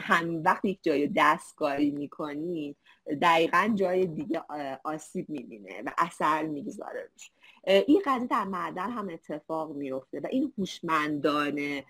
[0.01, 2.75] هم وقتی یک جای دستکاری می‌کنی
[3.21, 4.41] دقیقا جای دیگه
[4.83, 7.31] آسیب می‌بینه و اثر می‌گذاره روش.
[7.69, 11.85] این قضیه در معدن هم اتفاق میفته و این هوشمندانه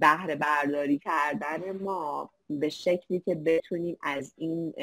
[0.00, 2.30] بهره برداری کردن ما.
[2.50, 4.74] به شکلی که بتونیم از این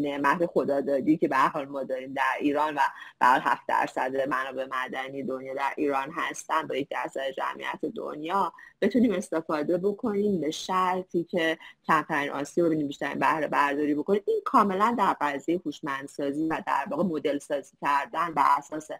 [0.00, 2.80] نعمت خدادادی که به حال ما داریم در ایران و
[3.20, 9.12] به 7 درصد منابع معدنی دنیا در ایران هستن با یک درصد جمعیت دنیا بتونیم
[9.12, 14.22] استفاده بکنیم به شرطی که کمترین آسیب رو ببینیم بیشتر بهره برداری بکنیم.
[14.26, 18.90] این کاملا در قضیه هوشمندسازی و در واقع مدل سازی کردن بر اساس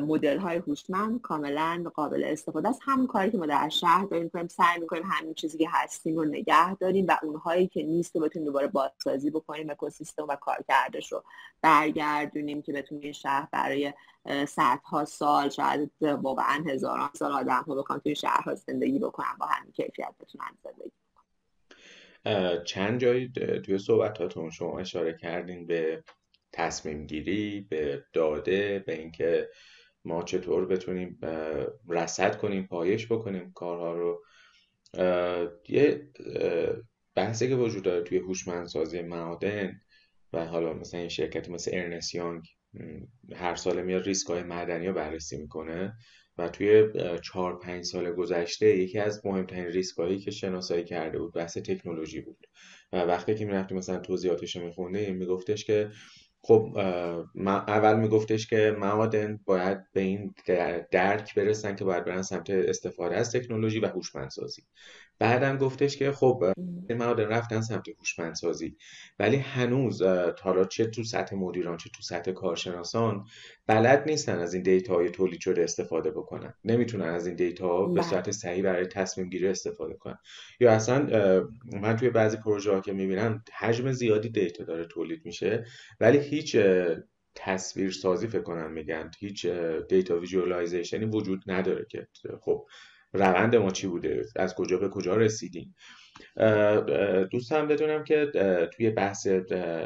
[0.00, 2.80] مدل های هوشمند کاملا قابل استفاده است.
[2.82, 6.24] همون کاری که ما در شهر داریم کنیم سعی می‌کنیم همین چیزی که هستیم رو
[6.24, 11.24] نگه داریم و اونهایی که نیست رو بتونیم دوباره بازسازی بکنیم اکوسیستم و کارکردش رو
[11.62, 13.92] برگردونیم که بتونیم شهر برای
[14.48, 19.72] صدها سال شاید واقعا هزاران سال آدم ها بخوان توی شهرها زندگی بکنن با همین
[19.72, 20.92] کیفیت بتونن زندگی
[22.64, 23.32] چند جایی
[23.64, 26.04] توی صحبتاتون شما اشاره کردین به
[26.52, 29.48] تصمیم گیری به داده به اینکه
[30.04, 31.18] ما چطور بتونیم
[31.88, 34.22] رسد کنیم پایش بکنیم کارها رو.
[35.68, 36.10] یه
[37.16, 39.80] بحثی که وجود داره توی هوشمندسازی معادن
[40.32, 42.46] و حالا مثلا این شرکتی مثل ارنس یانگ
[43.34, 45.94] هر سال میاد ریسک های معدنی رو بررسی می‌کنه
[46.38, 46.84] و توی
[47.24, 52.20] چهار پنج سال گذشته یکی از مهمترین ریسک هایی که شناسایی کرده بود بحث تکنولوژی
[52.20, 52.46] بود.
[52.92, 55.90] و وقتی که می‌رفتیم مثلا توضیحاتش رو میخونده میگفتش که
[56.42, 56.72] خب
[57.46, 60.34] اول میگفتش که معادن باید به این
[60.90, 64.62] درک برسن که باید برن سمت استفاده از تکنولوژی و هوشمندسازی.
[65.18, 66.44] بعدم گفتش که خب
[66.90, 68.76] معادن رفتن سمت هوشمندسازی.
[69.18, 70.02] ولی هنوز
[70.42, 73.24] حالا چه تو سطح مدیران چه تو سطح کارشناسان
[73.66, 76.54] بلد نیستن از این data های تولید شده استفاده بکنن.
[76.64, 78.02] نمی‌تونن از این data به.
[78.02, 80.18] صورت صحیح برای تصمیم گیری استفاده کنن.
[80.60, 81.06] یا اصلا
[81.72, 85.64] من توی بعضی پروژه ها که می‌بینم حجم زیادی دیتا داره تولید میشه.
[86.00, 86.56] ولی هیچ
[87.34, 89.10] تصویر سازی فکر کنم میگن.
[89.18, 89.46] هیچ
[89.88, 92.08] data visualization ی وجود نداره که
[92.40, 92.66] خب
[93.12, 95.74] روند ما چی بوده؟ از کجا به کجا رسیدیم؟
[97.30, 98.30] دوستم بدونم که
[98.72, 99.26] توی بحث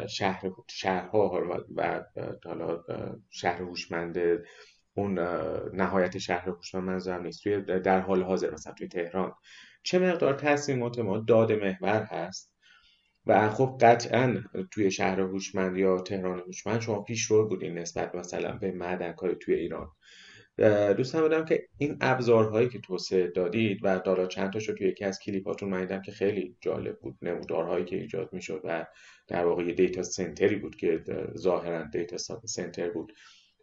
[0.09, 2.05] شهر شهرها و
[2.45, 2.83] حالا
[3.31, 4.19] شهر هوشمند
[4.95, 5.19] اون
[5.73, 7.43] نهایت شهر هوشمند منظورم نیست.
[7.43, 9.33] توی در حال حاضر مثلا توی تهران.
[9.83, 12.57] چه مقدار تصمیمات ما داده محور هست؟
[13.27, 18.53] و خب قطعا توی شهر هوشمند یا تهران هوشمند شما پیش رو بودین نسبت مثلا
[18.53, 19.89] به معدنکاری توی ایران.
[20.97, 25.19] دوستم بدم که این ابزارهایی که توسعه دادید و دالا چند تاشو توی یکی از
[25.19, 28.87] کلیپاتون من که خیلی جالب بود نمودارهایی که ایجاد می‌شد و
[29.29, 31.05] در واقع یه دیتا سنتری بود که
[31.39, 33.13] ظاهرا دیتا سنتر بود.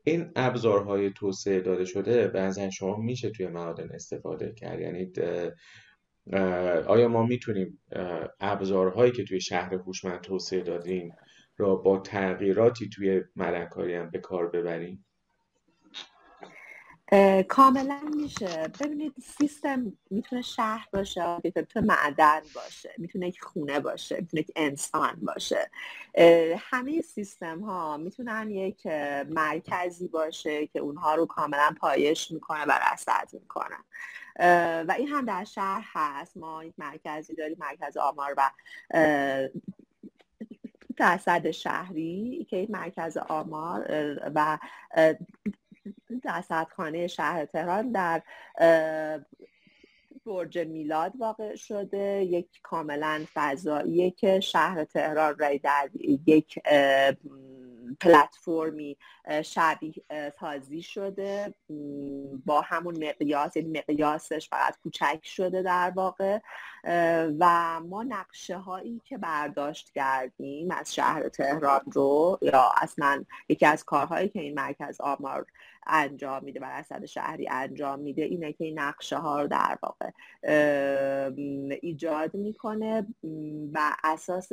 [0.03, 4.79] این ابزارهای توسعه داده شده به شما میشه توی معادن استفاده کرد.
[4.79, 5.11] یعنی
[6.87, 7.81] آیا ما می‌تونیم
[8.39, 11.09] ابزارهایی که توی شهر هوشمند توسعه دادیم
[11.57, 15.05] را با تغییراتی توی مدنکاری هم به کار ببریم؟
[17.47, 18.67] کاملا میشه.
[18.79, 25.19] ببینید سیستم می‌تونه شهر باشه می‌تونه معدن باشه می‌تونه یک خونه باشه می‌تونه یک انسان
[25.21, 25.71] باشه.
[26.57, 28.85] همه سیستم ها می‌تونن یک
[29.29, 33.77] مرکزی باشه که اونها رو کاملا پایش می‌کنه و رصد می‌کنه.
[34.83, 36.37] و این هم در شهر هست.
[36.37, 38.51] ما یک مرکزی داریم مرکز آمار و
[40.97, 43.87] درصد شهری که یک مرکز آمار
[44.35, 44.57] و
[46.25, 48.21] رصدخانه شهر تهران در
[50.25, 52.23] برج میلاد واقع شده.
[52.23, 55.89] یک کاملا فضایی که شهر تهران رای در
[56.27, 56.59] یک
[58.01, 58.97] پلتفرمی
[59.43, 59.93] شبیه
[60.39, 61.53] سازی شده.
[62.45, 66.39] با همون مقیاس یعنی مقیاسش فقط کوچک شده در واقع.
[67.39, 73.83] و ما نقشه هایی که برداشت کردیم از شهر تهران رو یا اصلا یکی از
[73.83, 75.45] کارهایی که این مرکز آمار
[75.87, 80.11] انجام میده و رصد شهری انجام میده اینه که این نقشه ها رو در واقع
[81.81, 83.07] ایجاد می‌کنه.
[83.73, 84.51] و اساس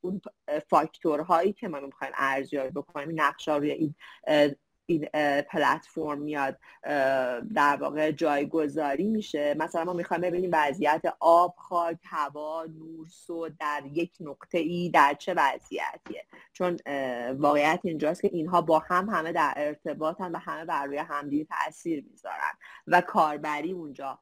[0.00, 0.20] اون
[0.68, 3.94] فاکتورهایی که ما می‌خوایم ارزیابی بکنیم نقشه روی این
[4.88, 5.08] این
[5.40, 6.58] پلتفرم میاد
[7.54, 9.54] در واقع جایگذاری میشه.
[9.58, 15.14] مثلا ما می‌خوایم ببینیم وضعیت آب خاک هوا نور سو در یک نقطه ای در
[15.14, 16.24] چه وضعیتیه.
[16.52, 16.78] چون
[17.32, 22.04] واقعیت اینجاست که اینها با هم همه در ارتباطن و همه بر روی همدیگه تاثیر
[22.10, 22.52] می‌ذارن.
[22.86, 24.18] و کاربری اونجا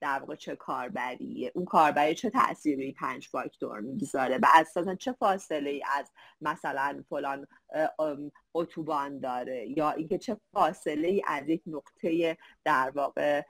[0.00, 5.70] در واقع چه کاربریه؟ اون کاربری چه تأثیری پنج فاکتور می‌گذاره؟ و اساسا چه فاصله
[5.70, 7.46] ای از مثلا فلان
[8.54, 13.42] اتوبان داره یا اینکه چه فاصله ای از یک نقطه در واقع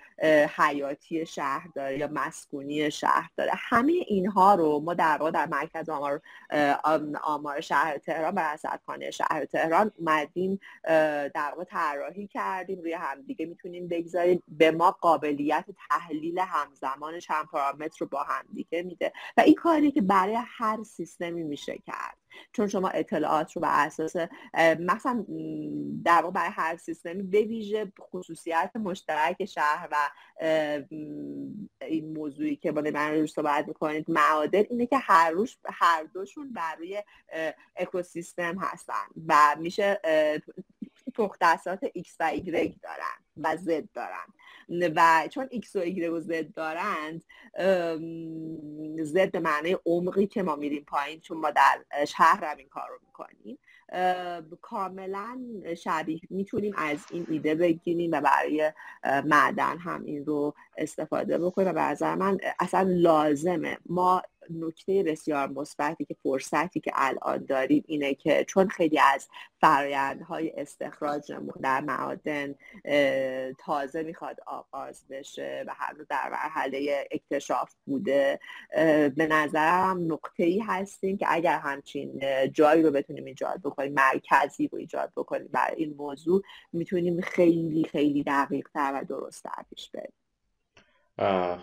[0.56, 3.52] حیاتی شهر داره یا مسکونی شهر داره.
[3.54, 6.20] همه اینها رو ما در واقع در مرکز آمار
[7.22, 10.60] آمار شهر تهران و رصدخانه شهر تهران اومدیم
[11.34, 12.80] در واقع طراحی کردیم.
[12.80, 14.42] روی همدیگه می‌تونیم بگذاریم.
[14.48, 19.12] به ما قابلیت تحلیل همزمان چند پارامتر رو با همدیگه میده.
[19.36, 22.23] و این کاری که برای هر سیستمی میشه کرد.
[22.52, 24.16] چون شما اطلاعات رو بر اساس
[24.80, 25.24] مثلا
[26.04, 29.96] در واقع برای هر سیستمی به ویژه خصوصیت مشترک شهر و
[31.80, 36.52] این موضوعی که با من روش صحبت می‌کنید معادن اینه که هر روش هر دوشون
[36.52, 37.02] برای
[37.76, 40.00] اکوسیستم هستن و میشه
[41.18, 44.26] مختصات X و Y دارن و Z دارن.
[44.96, 47.24] و چون X و Y و Z دارند
[49.04, 52.88] Z به معنی عمقی که ما میریم پایین چون ما در شهر هم این کار
[52.88, 53.58] رو می‌کنیم
[54.60, 55.40] کاملا
[55.76, 58.72] شبیه می‌تونیم از این ایده بگیریم و برای
[59.04, 61.68] معدن هم این رو استفاده بکنیم.
[61.68, 63.78] و به من اصلا لازمه.
[63.86, 69.28] ما نکته بسیار مثبتی که فرصتی که الان داریم اینه که چون خیلی از
[69.60, 72.54] فرایندهای استخراجمون در معادن
[73.58, 78.40] تازه می‌خواد آغاز بشه و هنوز در مرحله اکتشاف بوده
[79.16, 82.20] به نظرم نقطه ای هستیم که اگر همچین
[82.52, 86.42] جایی رو بتونیم ایجاد بکنیم مرکزی رو ایجاد بکنیم برای این موضوع
[86.72, 90.12] می‌تونیم خیلی خیلی دقیق تر و درست پیش بریم.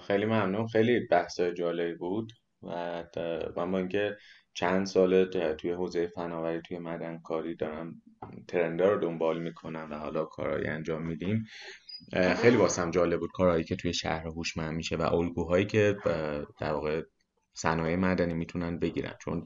[0.07, 0.67] خیلی ممنون.
[0.67, 2.31] خیلی بحث جالبی بود.
[2.63, 3.03] و
[3.57, 4.17] من با اینکه
[4.53, 6.79] چند ساله توی حوزه فناوری توی
[7.23, 8.01] کاری دارم
[8.47, 11.45] ترندا رو دنبال می‌کنم و حالا کارهایی انجام میدیم
[12.41, 15.97] خیلی واسم جالب بود کارهایی که توی شهر هوشمند میشه و الگوهایی که
[16.59, 17.01] در واقع
[17.53, 19.13] صنایع مدنی می‌تونن بگیرن.
[19.19, 19.45] چون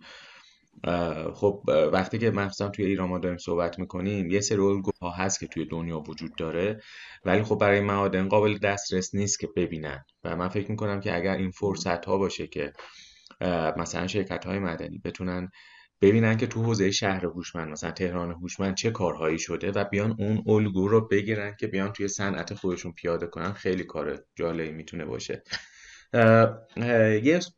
[1.34, 5.48] خب وقتی که مخصوصا توی ایران ما داریم صحبت می‌کنیم یه سری الگوها هست که
[5.48, 6.82] توی دنیا وجود داره
[7.26, 10.06] ولی خب برای معادن قابل دسترس نیست که ببینن.
[10.24, 12.74] و من فکر می‌کنم که اگر این فرصت ها باشه که
[13.78, 15.50] مثلا شرکت های مدنی بتونن
[16.02, 20.44] ببینن که تو حوزه شهر هوشمند مثلا تهران هوشمند چه کارهایی شده و بیان اون
[20.48, 23.54] الگو رو بگیرن که بیان توی صنعت خودشون پیاده کنن.
[23.54, 25.44] خیلی کار جالبی می‌تونه باشه.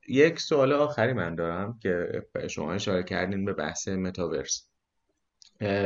[0.07, 4.67] یک سوال آخری من دارم که شما اشاره کردین به بحث متاورس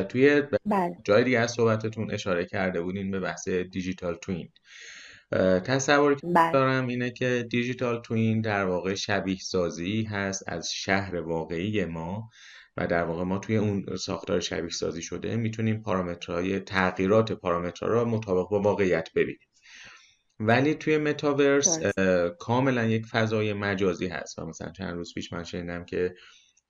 [0.09, 0.97] توی بله.
[1.03, 4.51] جای دیگه از صحبتتون اشاره کرده بودین به بحث دیجیتال توین
[5.39, 6.51] تصوری که بله.
[6.51, 12.29] دارم اینه که دیجیتال توین در واقع شبیه سازی هست از شهر واقعی ما
[12.77, 18.05] و در واقع ما توی اون ساختار شبیه سازی شده می‌تونیم پارامترهای تغییرات پارامترها را
[18.05, 19.47] مطابق با واقعیت ببینیم
[20.39, 21.79] ولی توی متاورس
[22.39, 26.15] کاملا یک فضای مجازی هست و مثلا چند روز پیش من شنیدم که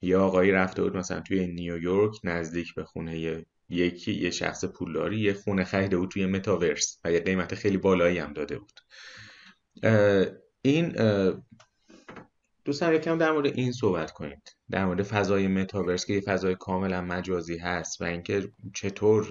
[0.02, 5.34] یه آقایی رفته بود مثلا توی نیویورک نزدیک به خونه یکی یه شخص پولداری یه
[5.34, 8.80] خونه خریده بود توی متاورس و یه قیمت خیلی بالایی هم داده بود.
[10.62, 10.96] این
[12.66, 17.02] دوستان یکم در مورد این صحبت کنید در مورد فضای متاورس که یه فضای کاملا
[17.02, 19.28] مجازی هست و اینکه چطور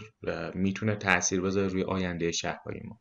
[0.55, 3.01] می‌تونه تاثیر بذاره روی آینده شهرهای ما.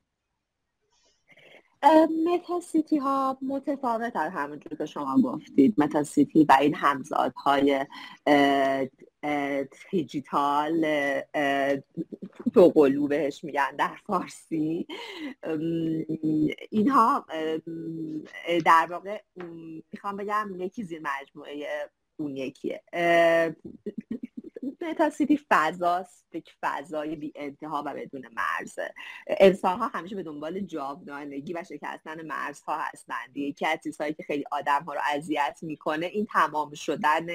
[2.26, 5.74] متاسیتی ها متفاوت از همونجور که شما گفتید.
[5.78, 7.86] متاسیتی و این همزادهای
[9.92, 10.86] دیجیتال
[12.54, 14.88] دو قلو بهش میگن در فارسی.
[16.72, 17.26] اینها
[18.66, 19.22] در واقع
[19.94, 21.68] می‌خوام بگم یکی زیر مجموعه
[22.20, 22.82] اون یکیه.
[24.82, 28.94] متاسیتی فضاست یک فضای بی انتها و بدون مرزه
[29.28, 33.38] انسان ها همیشه به دنبال جاودانگی و شکستن مرزها هستند.
[33.38, 37.28] یکی از چیزهایی که خیلی آدم ها رو اذیت می‌کنه این تمام شدن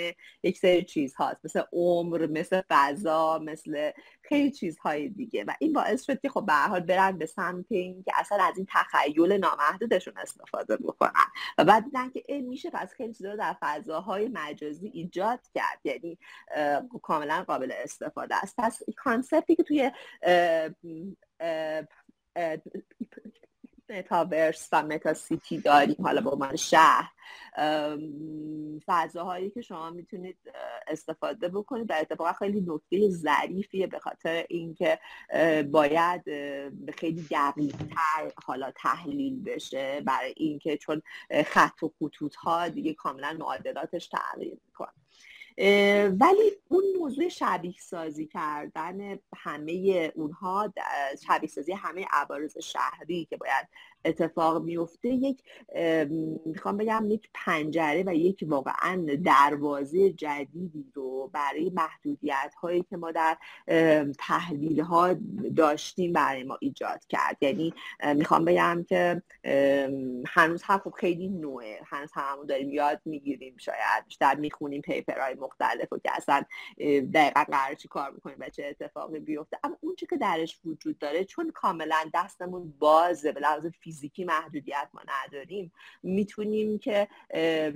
[0.42, 1.44] یک سری چیزهاست.
[1.44, 3.90] مثل عمر مثل فضا مثل
[4.22, 5.44] خیلی چیزهای دیگه.
[5.44, 8.56] و این باعث شد که خب به حال برن به سمت این که اصلا از
[8.56, 11.10] این تخیل نامحدودشون استفاده بکنن.
[11.58, 15.80] و بعد دیدن که میشه پس خیلی چیزا در فضاهای مجازی ایجاد کرد.
[15.84, 16.18] یعنی
[17.02, 18.54] کاملا قابل استفاده است.
[18.58, 19.90] پس concept ی که توی
[23.90, 27.10] متاورس و metacity داریم حالا به عنوان شهر
[28.86, 30.38] فضاهایی که شما می‌تونید
[30.86, 34.98] استفاده بکنید در اتفاقا خیلی نکته ظریفیه به خاطر اینکه
[35.70, 36.22] باید
[36.98, 41.02] خیلی دقیقتر حالا تحلیل بشه برای اینکه چون
[41.46, 44.92] خط و خطوط ها دیگه کاملا معادلاتش تغییر می‌کنه.
[46.20, 50.72] ولی اون موضوع شبیه سازی کردن همه اونها
[51.26, 53.68] شبیه سازی همه عوارض شهری که باید
[54.04, 55.42] اتفاق میفته یک
[56.46, 63.12] می‌خوام بگم یک پنجره و یک واقعا دروازه جدیدی رو برای محدودیت هایی که ما
[63.12, 63.36] در
[64.18, 65.14] تحلیل ها
[65.56, 67.36] داشتیم برای ما ایجاد کرد.
[67.40, 67.74] یعنی
[68.14, 69.22] می‌خوام بگم که
[70.26, 71.80] هنوز هم خب خیلی نوعه.
[71.86, 74.04] هنوز همون داریم یاد می‌گیریم شاید.
[74.06, 76.42] بیشتر می‌خونیم پیپرهای مختلف و که اصلا
[77.14, 79.58] دقیقا قرار چی کار می‌کنیم و چه اتفاقی بیفته.
[79.64, 85.00] اما اون که درش وجود داره چون کاملا دستمون بازه به لحاظ فیزیکی محدودیت ما
[85.08, 85.72] نداریم
[86.02, 87.08] می‌تونیم که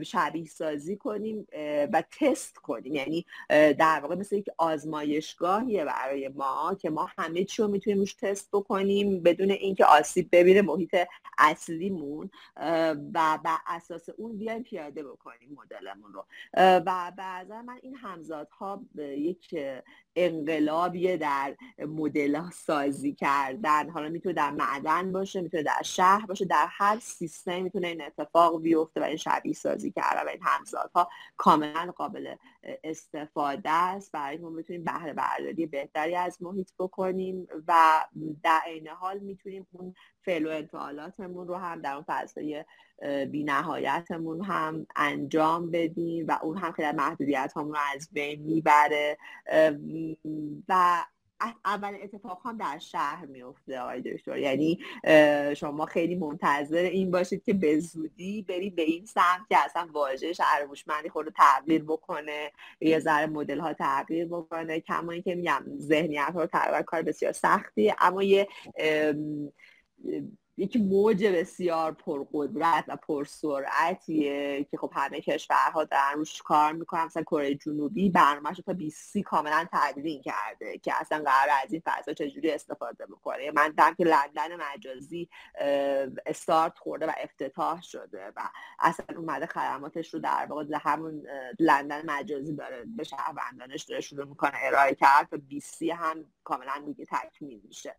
[0.02, 1.46] شبیه سازی کنیم
[1.92, 2.94] و تست کنیم.
[2.94, 8.14] یعنی در واقع مثل یک آزمایشگاهیه برای ما که ما همه چی رو می‌تونیم روش
[8.14, 10.96] تست بکنیم بدون اینکه آسیب ببینه محیط
[11.38, 12.30] اصلیمون
[13.14, 16.24] و بر اساس اون بیایم پیاده بکنیم مدلمون رو.
[16.56, 17.12] و
[17.48, 19.56] به من این همزادها یک
[20.16, 23.90] انقلابیه در مدل سازی کردن.
[23.90, 28.62] حالا می‌تونه در معدن باشه می‌تونه در شهر باشه در هر سیستم می‌تونه این اتفاق
[28.62, 32.34] بیفته و این شبیه سازی کردن و این همزادها کاملا قابل
[32.84, 34.12] استفاده است.
[34.12, 38.04] برای ما می‌تونیم بهره برداری بهتری از محیط بکنیم و
[38.42, 42.64] در عین حال می‌تونیم اون فعل و انفعالاتمون رو هم در اون فضای
[43.30, 49.18] بی نهایتمون هم انجام بدیم و اون هم خیلی محدودیت همون رو از بین می‌بره.
[50.68, 51.04] و
[51.64, 54.38] اول اتفاق هم در شهر میفته آقای دکتر.
[54.38, 54.78] یعنی
[55.56, 60.32] شما خیلی منتظر این باشید که به زودی برید به این سمت که اصلا واژه
[60.32, 64.80] شهر هوشمندی خود رو تغییر بکنه یه ذره مدل ها تغییر بکنه.
[64.80, 67.94] کما اینکه میگم ذهنیت رو تغییر کار بسیار سختی.
[67.98, 68.48] اما یه
[70.58, 77.04] یک موج بسیار پرقدرت و پرسرعتیه که خب همه کشورها دارن روش کار می‌کنن.
[77.04, 82.12] مثلا کره جنوبی برنامهش تا 20 کاملا تدوین کرده که اصلا قرار از این فضا
[82.12, 83.50] چجوری استفاده بکنه.
[83.50, 85.28] من دیدم که لندن مجازی
[86.26, 88.40] استارت خورده و افتتاح شده و
[88.78, 91.26] اصلا اومده خدماتش رو در واقع همون
[91.58, 97.04] لندن مجازی داره به شهروندانش داره شروع می‌کنه ارائه کرد تا 20 هم کاملا دیگه
[97.04, 97.94] تکمیل میشه.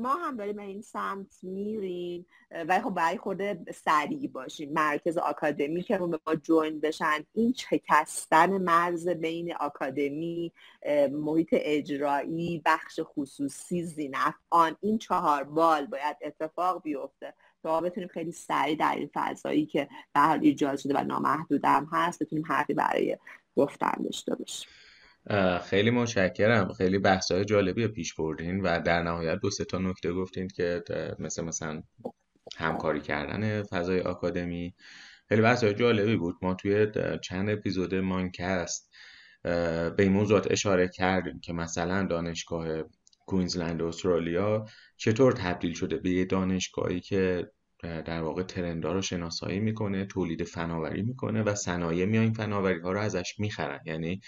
[0.00, 4.72] ما هم داریم این سمت میریم و خب برای خود سریع باشیم.
[4.72, 10.52] مرکز آکادمی که به ما جوین بشن این چکستن مرز بین آکادمی
[11.12, 18.32] محیط اجرایی بخش خصوصی زینف آن این چهار بال باید اتفاق بیفته تا بتونیم خیلی
[18.32, 23.16] سریع در این فضایی که به حال ایجاد شده و نامحدودم هست بتونیم حرفی برای
[23.56, 24.68] گفتن داشته باشیم.
[25.64, 26.72] خیلی متشکرم.
[26.72, 30.82] خیلی بحث های جالبی پیش بردین و در نهایت دو سه تا نکته گفتین که
[31.18, 31.82] مثل مثلا
[32.56, 34.74] همکاری کردن فضای آکادمی.
[35.28, 36.36] خیلی بحث های جالبی بود.
[36.42, 36.86] ما توی
[37.22, 38.90] چند اپیزود مانکست
[39.42, 42.68] به این موضوعات اشاره کردیم که مثلا دانشگاه
[43.26, 44.64] کوینزلند استرالیا
[44.96, 47.50] چطور تبدیل شده به یه دانشگاهی که
[47.82, 53.00] در واقع ترندا رو شناسایی می‌کنه تولید فناوری می‌کنه و صنایع میان فناوری ها رو
[53.00, 53.80] ازش می‌خرن.
[53.86, 54.20] یعنی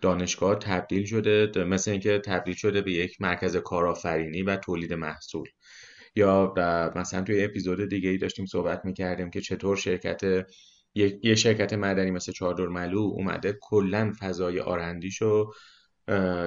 [0.00, 5.48] دانشگاه تبدیل شده مثل اینکه تبدیل شده به یک مرکز کارآفرینی و تولید محصول.
[6.16, 6.54] یا
[6.96, 10.20] مثلا توی اپیزود دیگه ای داشتیم صحبت می‌کردیم که چطور شرکت
[10.94, 15.50] یه شرکت مدنی مثل چادر ملو اومده کلا فضای آرندیشو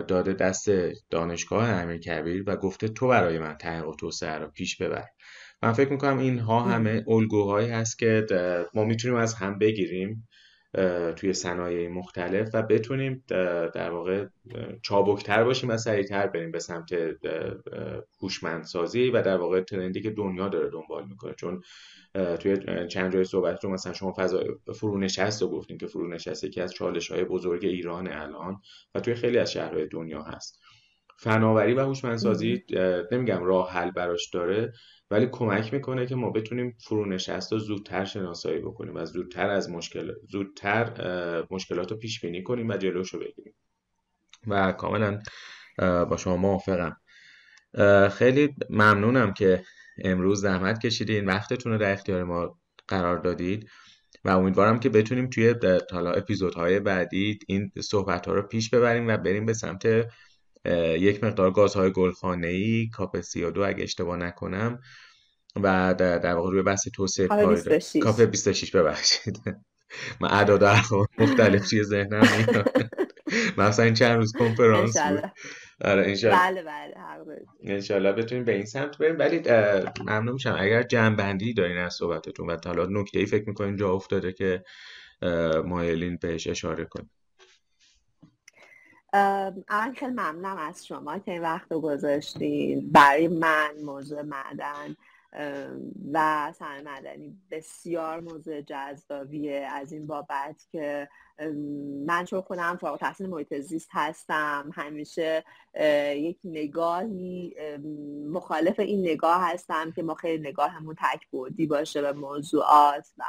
[0.08, 0.70] داده دست
[1.10, 5.06] دانشگاه امیر کبیر و گفته تو برای من تحقیق و توسعه رو پیش ببر.
[5.64, 8.26] من فکر می‌کنم اینها همه الگوهایی هست که
[8.74, 10.28] ما می‌تونیم از هم بگیریم.
[11.16, 13.24] توی صنایع مختلف و بتونیم
[13.74, 14.26] در واقع
[14.82, 16.90] چابکتر باشیم و سریعتر بریم به سمت
[18.22, 21.34] هوشمندسازی و در واقع ترندی که دنیا داره دنبال می‌کنه.
[21.34, 21.64] چون
[22.40, 22.58] توی
[22.88, 24.44] چند جای صحبت رو مثلا شما فضا
[24.76, 28.62] فرونشست رو گفتیم که فرونشست یکی از چالش های بزرگ ایران الان
[28.96, 30.63] و توی خیلی از شهرهای دنیا هست.
[31.18, 32.64] فناوری و هوشمندسازی
[33.12, 34.74] نمیگم راه حل براش داره
[35.12, 40.14] ولی کمک می‌کنه که ما بتونیم فرونشست رو زودتر شناسایی بکنیم و زودتر از مشکل
[40.30, 40.94] زودتر
[41.52, 43.54] مشکلات رو پیش بینی کنیم و جلوش رو بگیریم.
[44.48, 45.20] و کاملا
[45.80, 46.98] با شما موافقم.
[48.10, 49.64] خیلی ممنونم که
[50.04, 53.70] امروز زحمت کشیدین وقتتون رو در اختیار ما قرار دادید
[54.26, 55.56] و امیدوارم که بتونیم توی
[55.92, 60.06] حالا اپیزودهای بعدی این صحبت ها رو پیش ببریم و بریم به سمت
[61.00, 64.80] یک مقدار گازهای گلخانه ای کاپ 32 اگه اشتباه نکنم.
[65.56, 69.42] و در, در واقع روی بحث توسعه پایدار کاپ 26 ببخشید.
[70.22, 70.64] من اعداد
[71.18, 72.92] مختلف توی ذهنم میاد.
[73.58, 75.32] مثلا این چند روز کنفرانس بود.
[75.82, 76.94] آره بله بله
[77.64, 79.20] انشالله بتونیم به این سمت بریم.
[79.20, 79.42] ولی
[80.02, 80.56] ممنون میشم.
[80.60, 84.64] اگر جمع بندی دارین از صحبتتون و حالا نکته ای فکر می‌کنین جا افتاده که
[85.66, 87.10] مایلین بهش اشاره کنیم
[89.96, 92.92] خیلی ممنونم از شما که این وقت رو گذاشتین.
[92.92, 94.96] برای من موضوع معدن
[96.14, 99.68] و صنایع مدنی بسیار موضوع جذابیه.
[99.72, 101.10] از این بابت که
[102.06, 105.44] من چون خودم فارغ تحصیل محیط زیست هستم همیشه
[106.16, 107.56] یک نگاهی
[108.32, 113.24] مخالف این نگاه هستم که ما خیلی نگاهمون تک بودی باشه به موضوعات و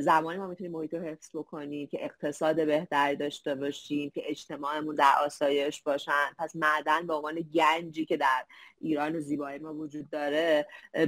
[0.00, 5.12] زمانی ما می‌تونیم محیط رو حفظ بکنیم که اقتصاد بهتری داشته باشیم که اجتماعمون در
[5.24, 6.34] آسایش باشن.
[6.38, 8.44] پس معدن به عنوان گنجی که در
[8.80, 10.66] ایران زیبایی ما وجود داره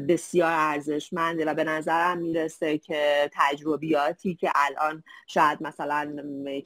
[0.09, 6.17] بسیار ارزشمنده و به نظرم می‌رسه که تجربیاتی که الان شاید مثلا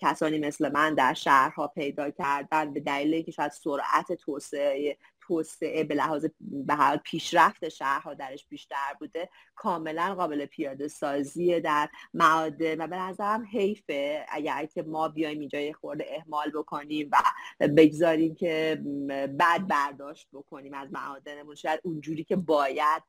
[0.01, 4.97] کسانی مثل من در شهرها پیدا کردن به دلیل که شاید سرعت توسعه
[5.31, 11.89] توسعه به لحاظ به حال پیشرفت شهرها درش بیشتر بوده کاملا قابل پیاده سازی در
[12.15, 14.27] معادن و به نظرم حیفه.
[14.29, 17.17] اگر که ما بیایم اینجا یه خورده اهمال بکنیم و
[17.67, 18.83] بگذاریم که
[19.39, 23.03] بعد برداشت بکنیم از معادنمون شاید اونجوری که باید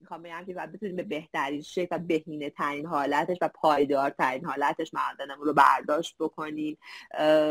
[0.00, 4.44] می‌خوام بگم که باید بتونیم به بهترین شکل و بهینه ترین حالتش و پایدار ترین
[4.44, 6.78] حالتش معدنمون رو برداشت بکنیم.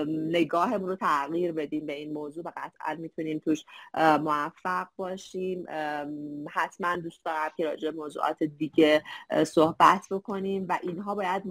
[0.08, 3.66] نگاهمون رو تغییر بدیم به این موضوع و قطعا می‌تونیم توش
[3.98, 5.66] موفق باشیم.
[6.50, 9.04] حتما دوست دارم که راجع موضوعات دیگه
[9.44, 11.44] صحبت بکنیم و اینها باید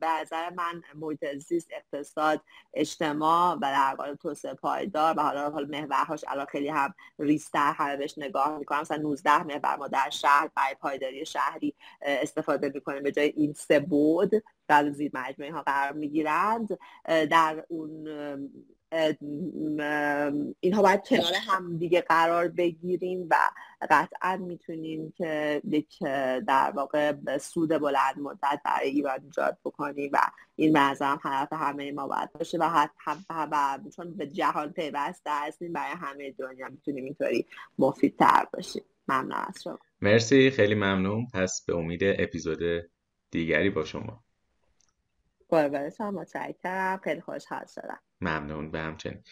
[0.00, 2.40] به نظر من محیط زیست اقتصاد
[2.74, 7.96] اجتماع و در واقع توسعه پایدار و حالا حالا محورهاش الان خیلی هم ریستر همه
[7.96, 13.00] بهش نگاه می‌کنم مثلا 19 محور ما در شهر شهر برای پایداری شهری استفاده می‌کنه
[13.00, 14.30] به جای این سه بود
[14.66, 16.78] بعد زیر مجموعه ها قرار می‌گیرند.
[17.04, 18.08] در اون
[20.60, 23.36] اینها باید کنار هم دیگه قرار بگیریم و
[23.90, 25.98] قطعا می‌تونیم که یک
[26.46, 30.18] در واقع سود بلند مدت برای ایران ایجاد بکنیم و
[30.56, 35.96] این منظرم هدف همه ما باید باشه و هم چون به جهان پیوسته هستیم برای
[35.96, 37.46] همه دنیا می‌تونیم اینطوری
[37.78, 38.82] مفیدتر باشیم.
[39.08, 39.78] ممنون از شما.
[40.02, 41.26] مرسی خیلی ممنون.
[41.34, 42.58] پس به امید اپیزود
[43.30, 44.24] دیگری با شما.
[45.48, 47.00] قربانتون متشکرم.
[47.04, 48.00] خیلی خوشحال شدم.
[48.20, 49.22] ممنون به همچنین.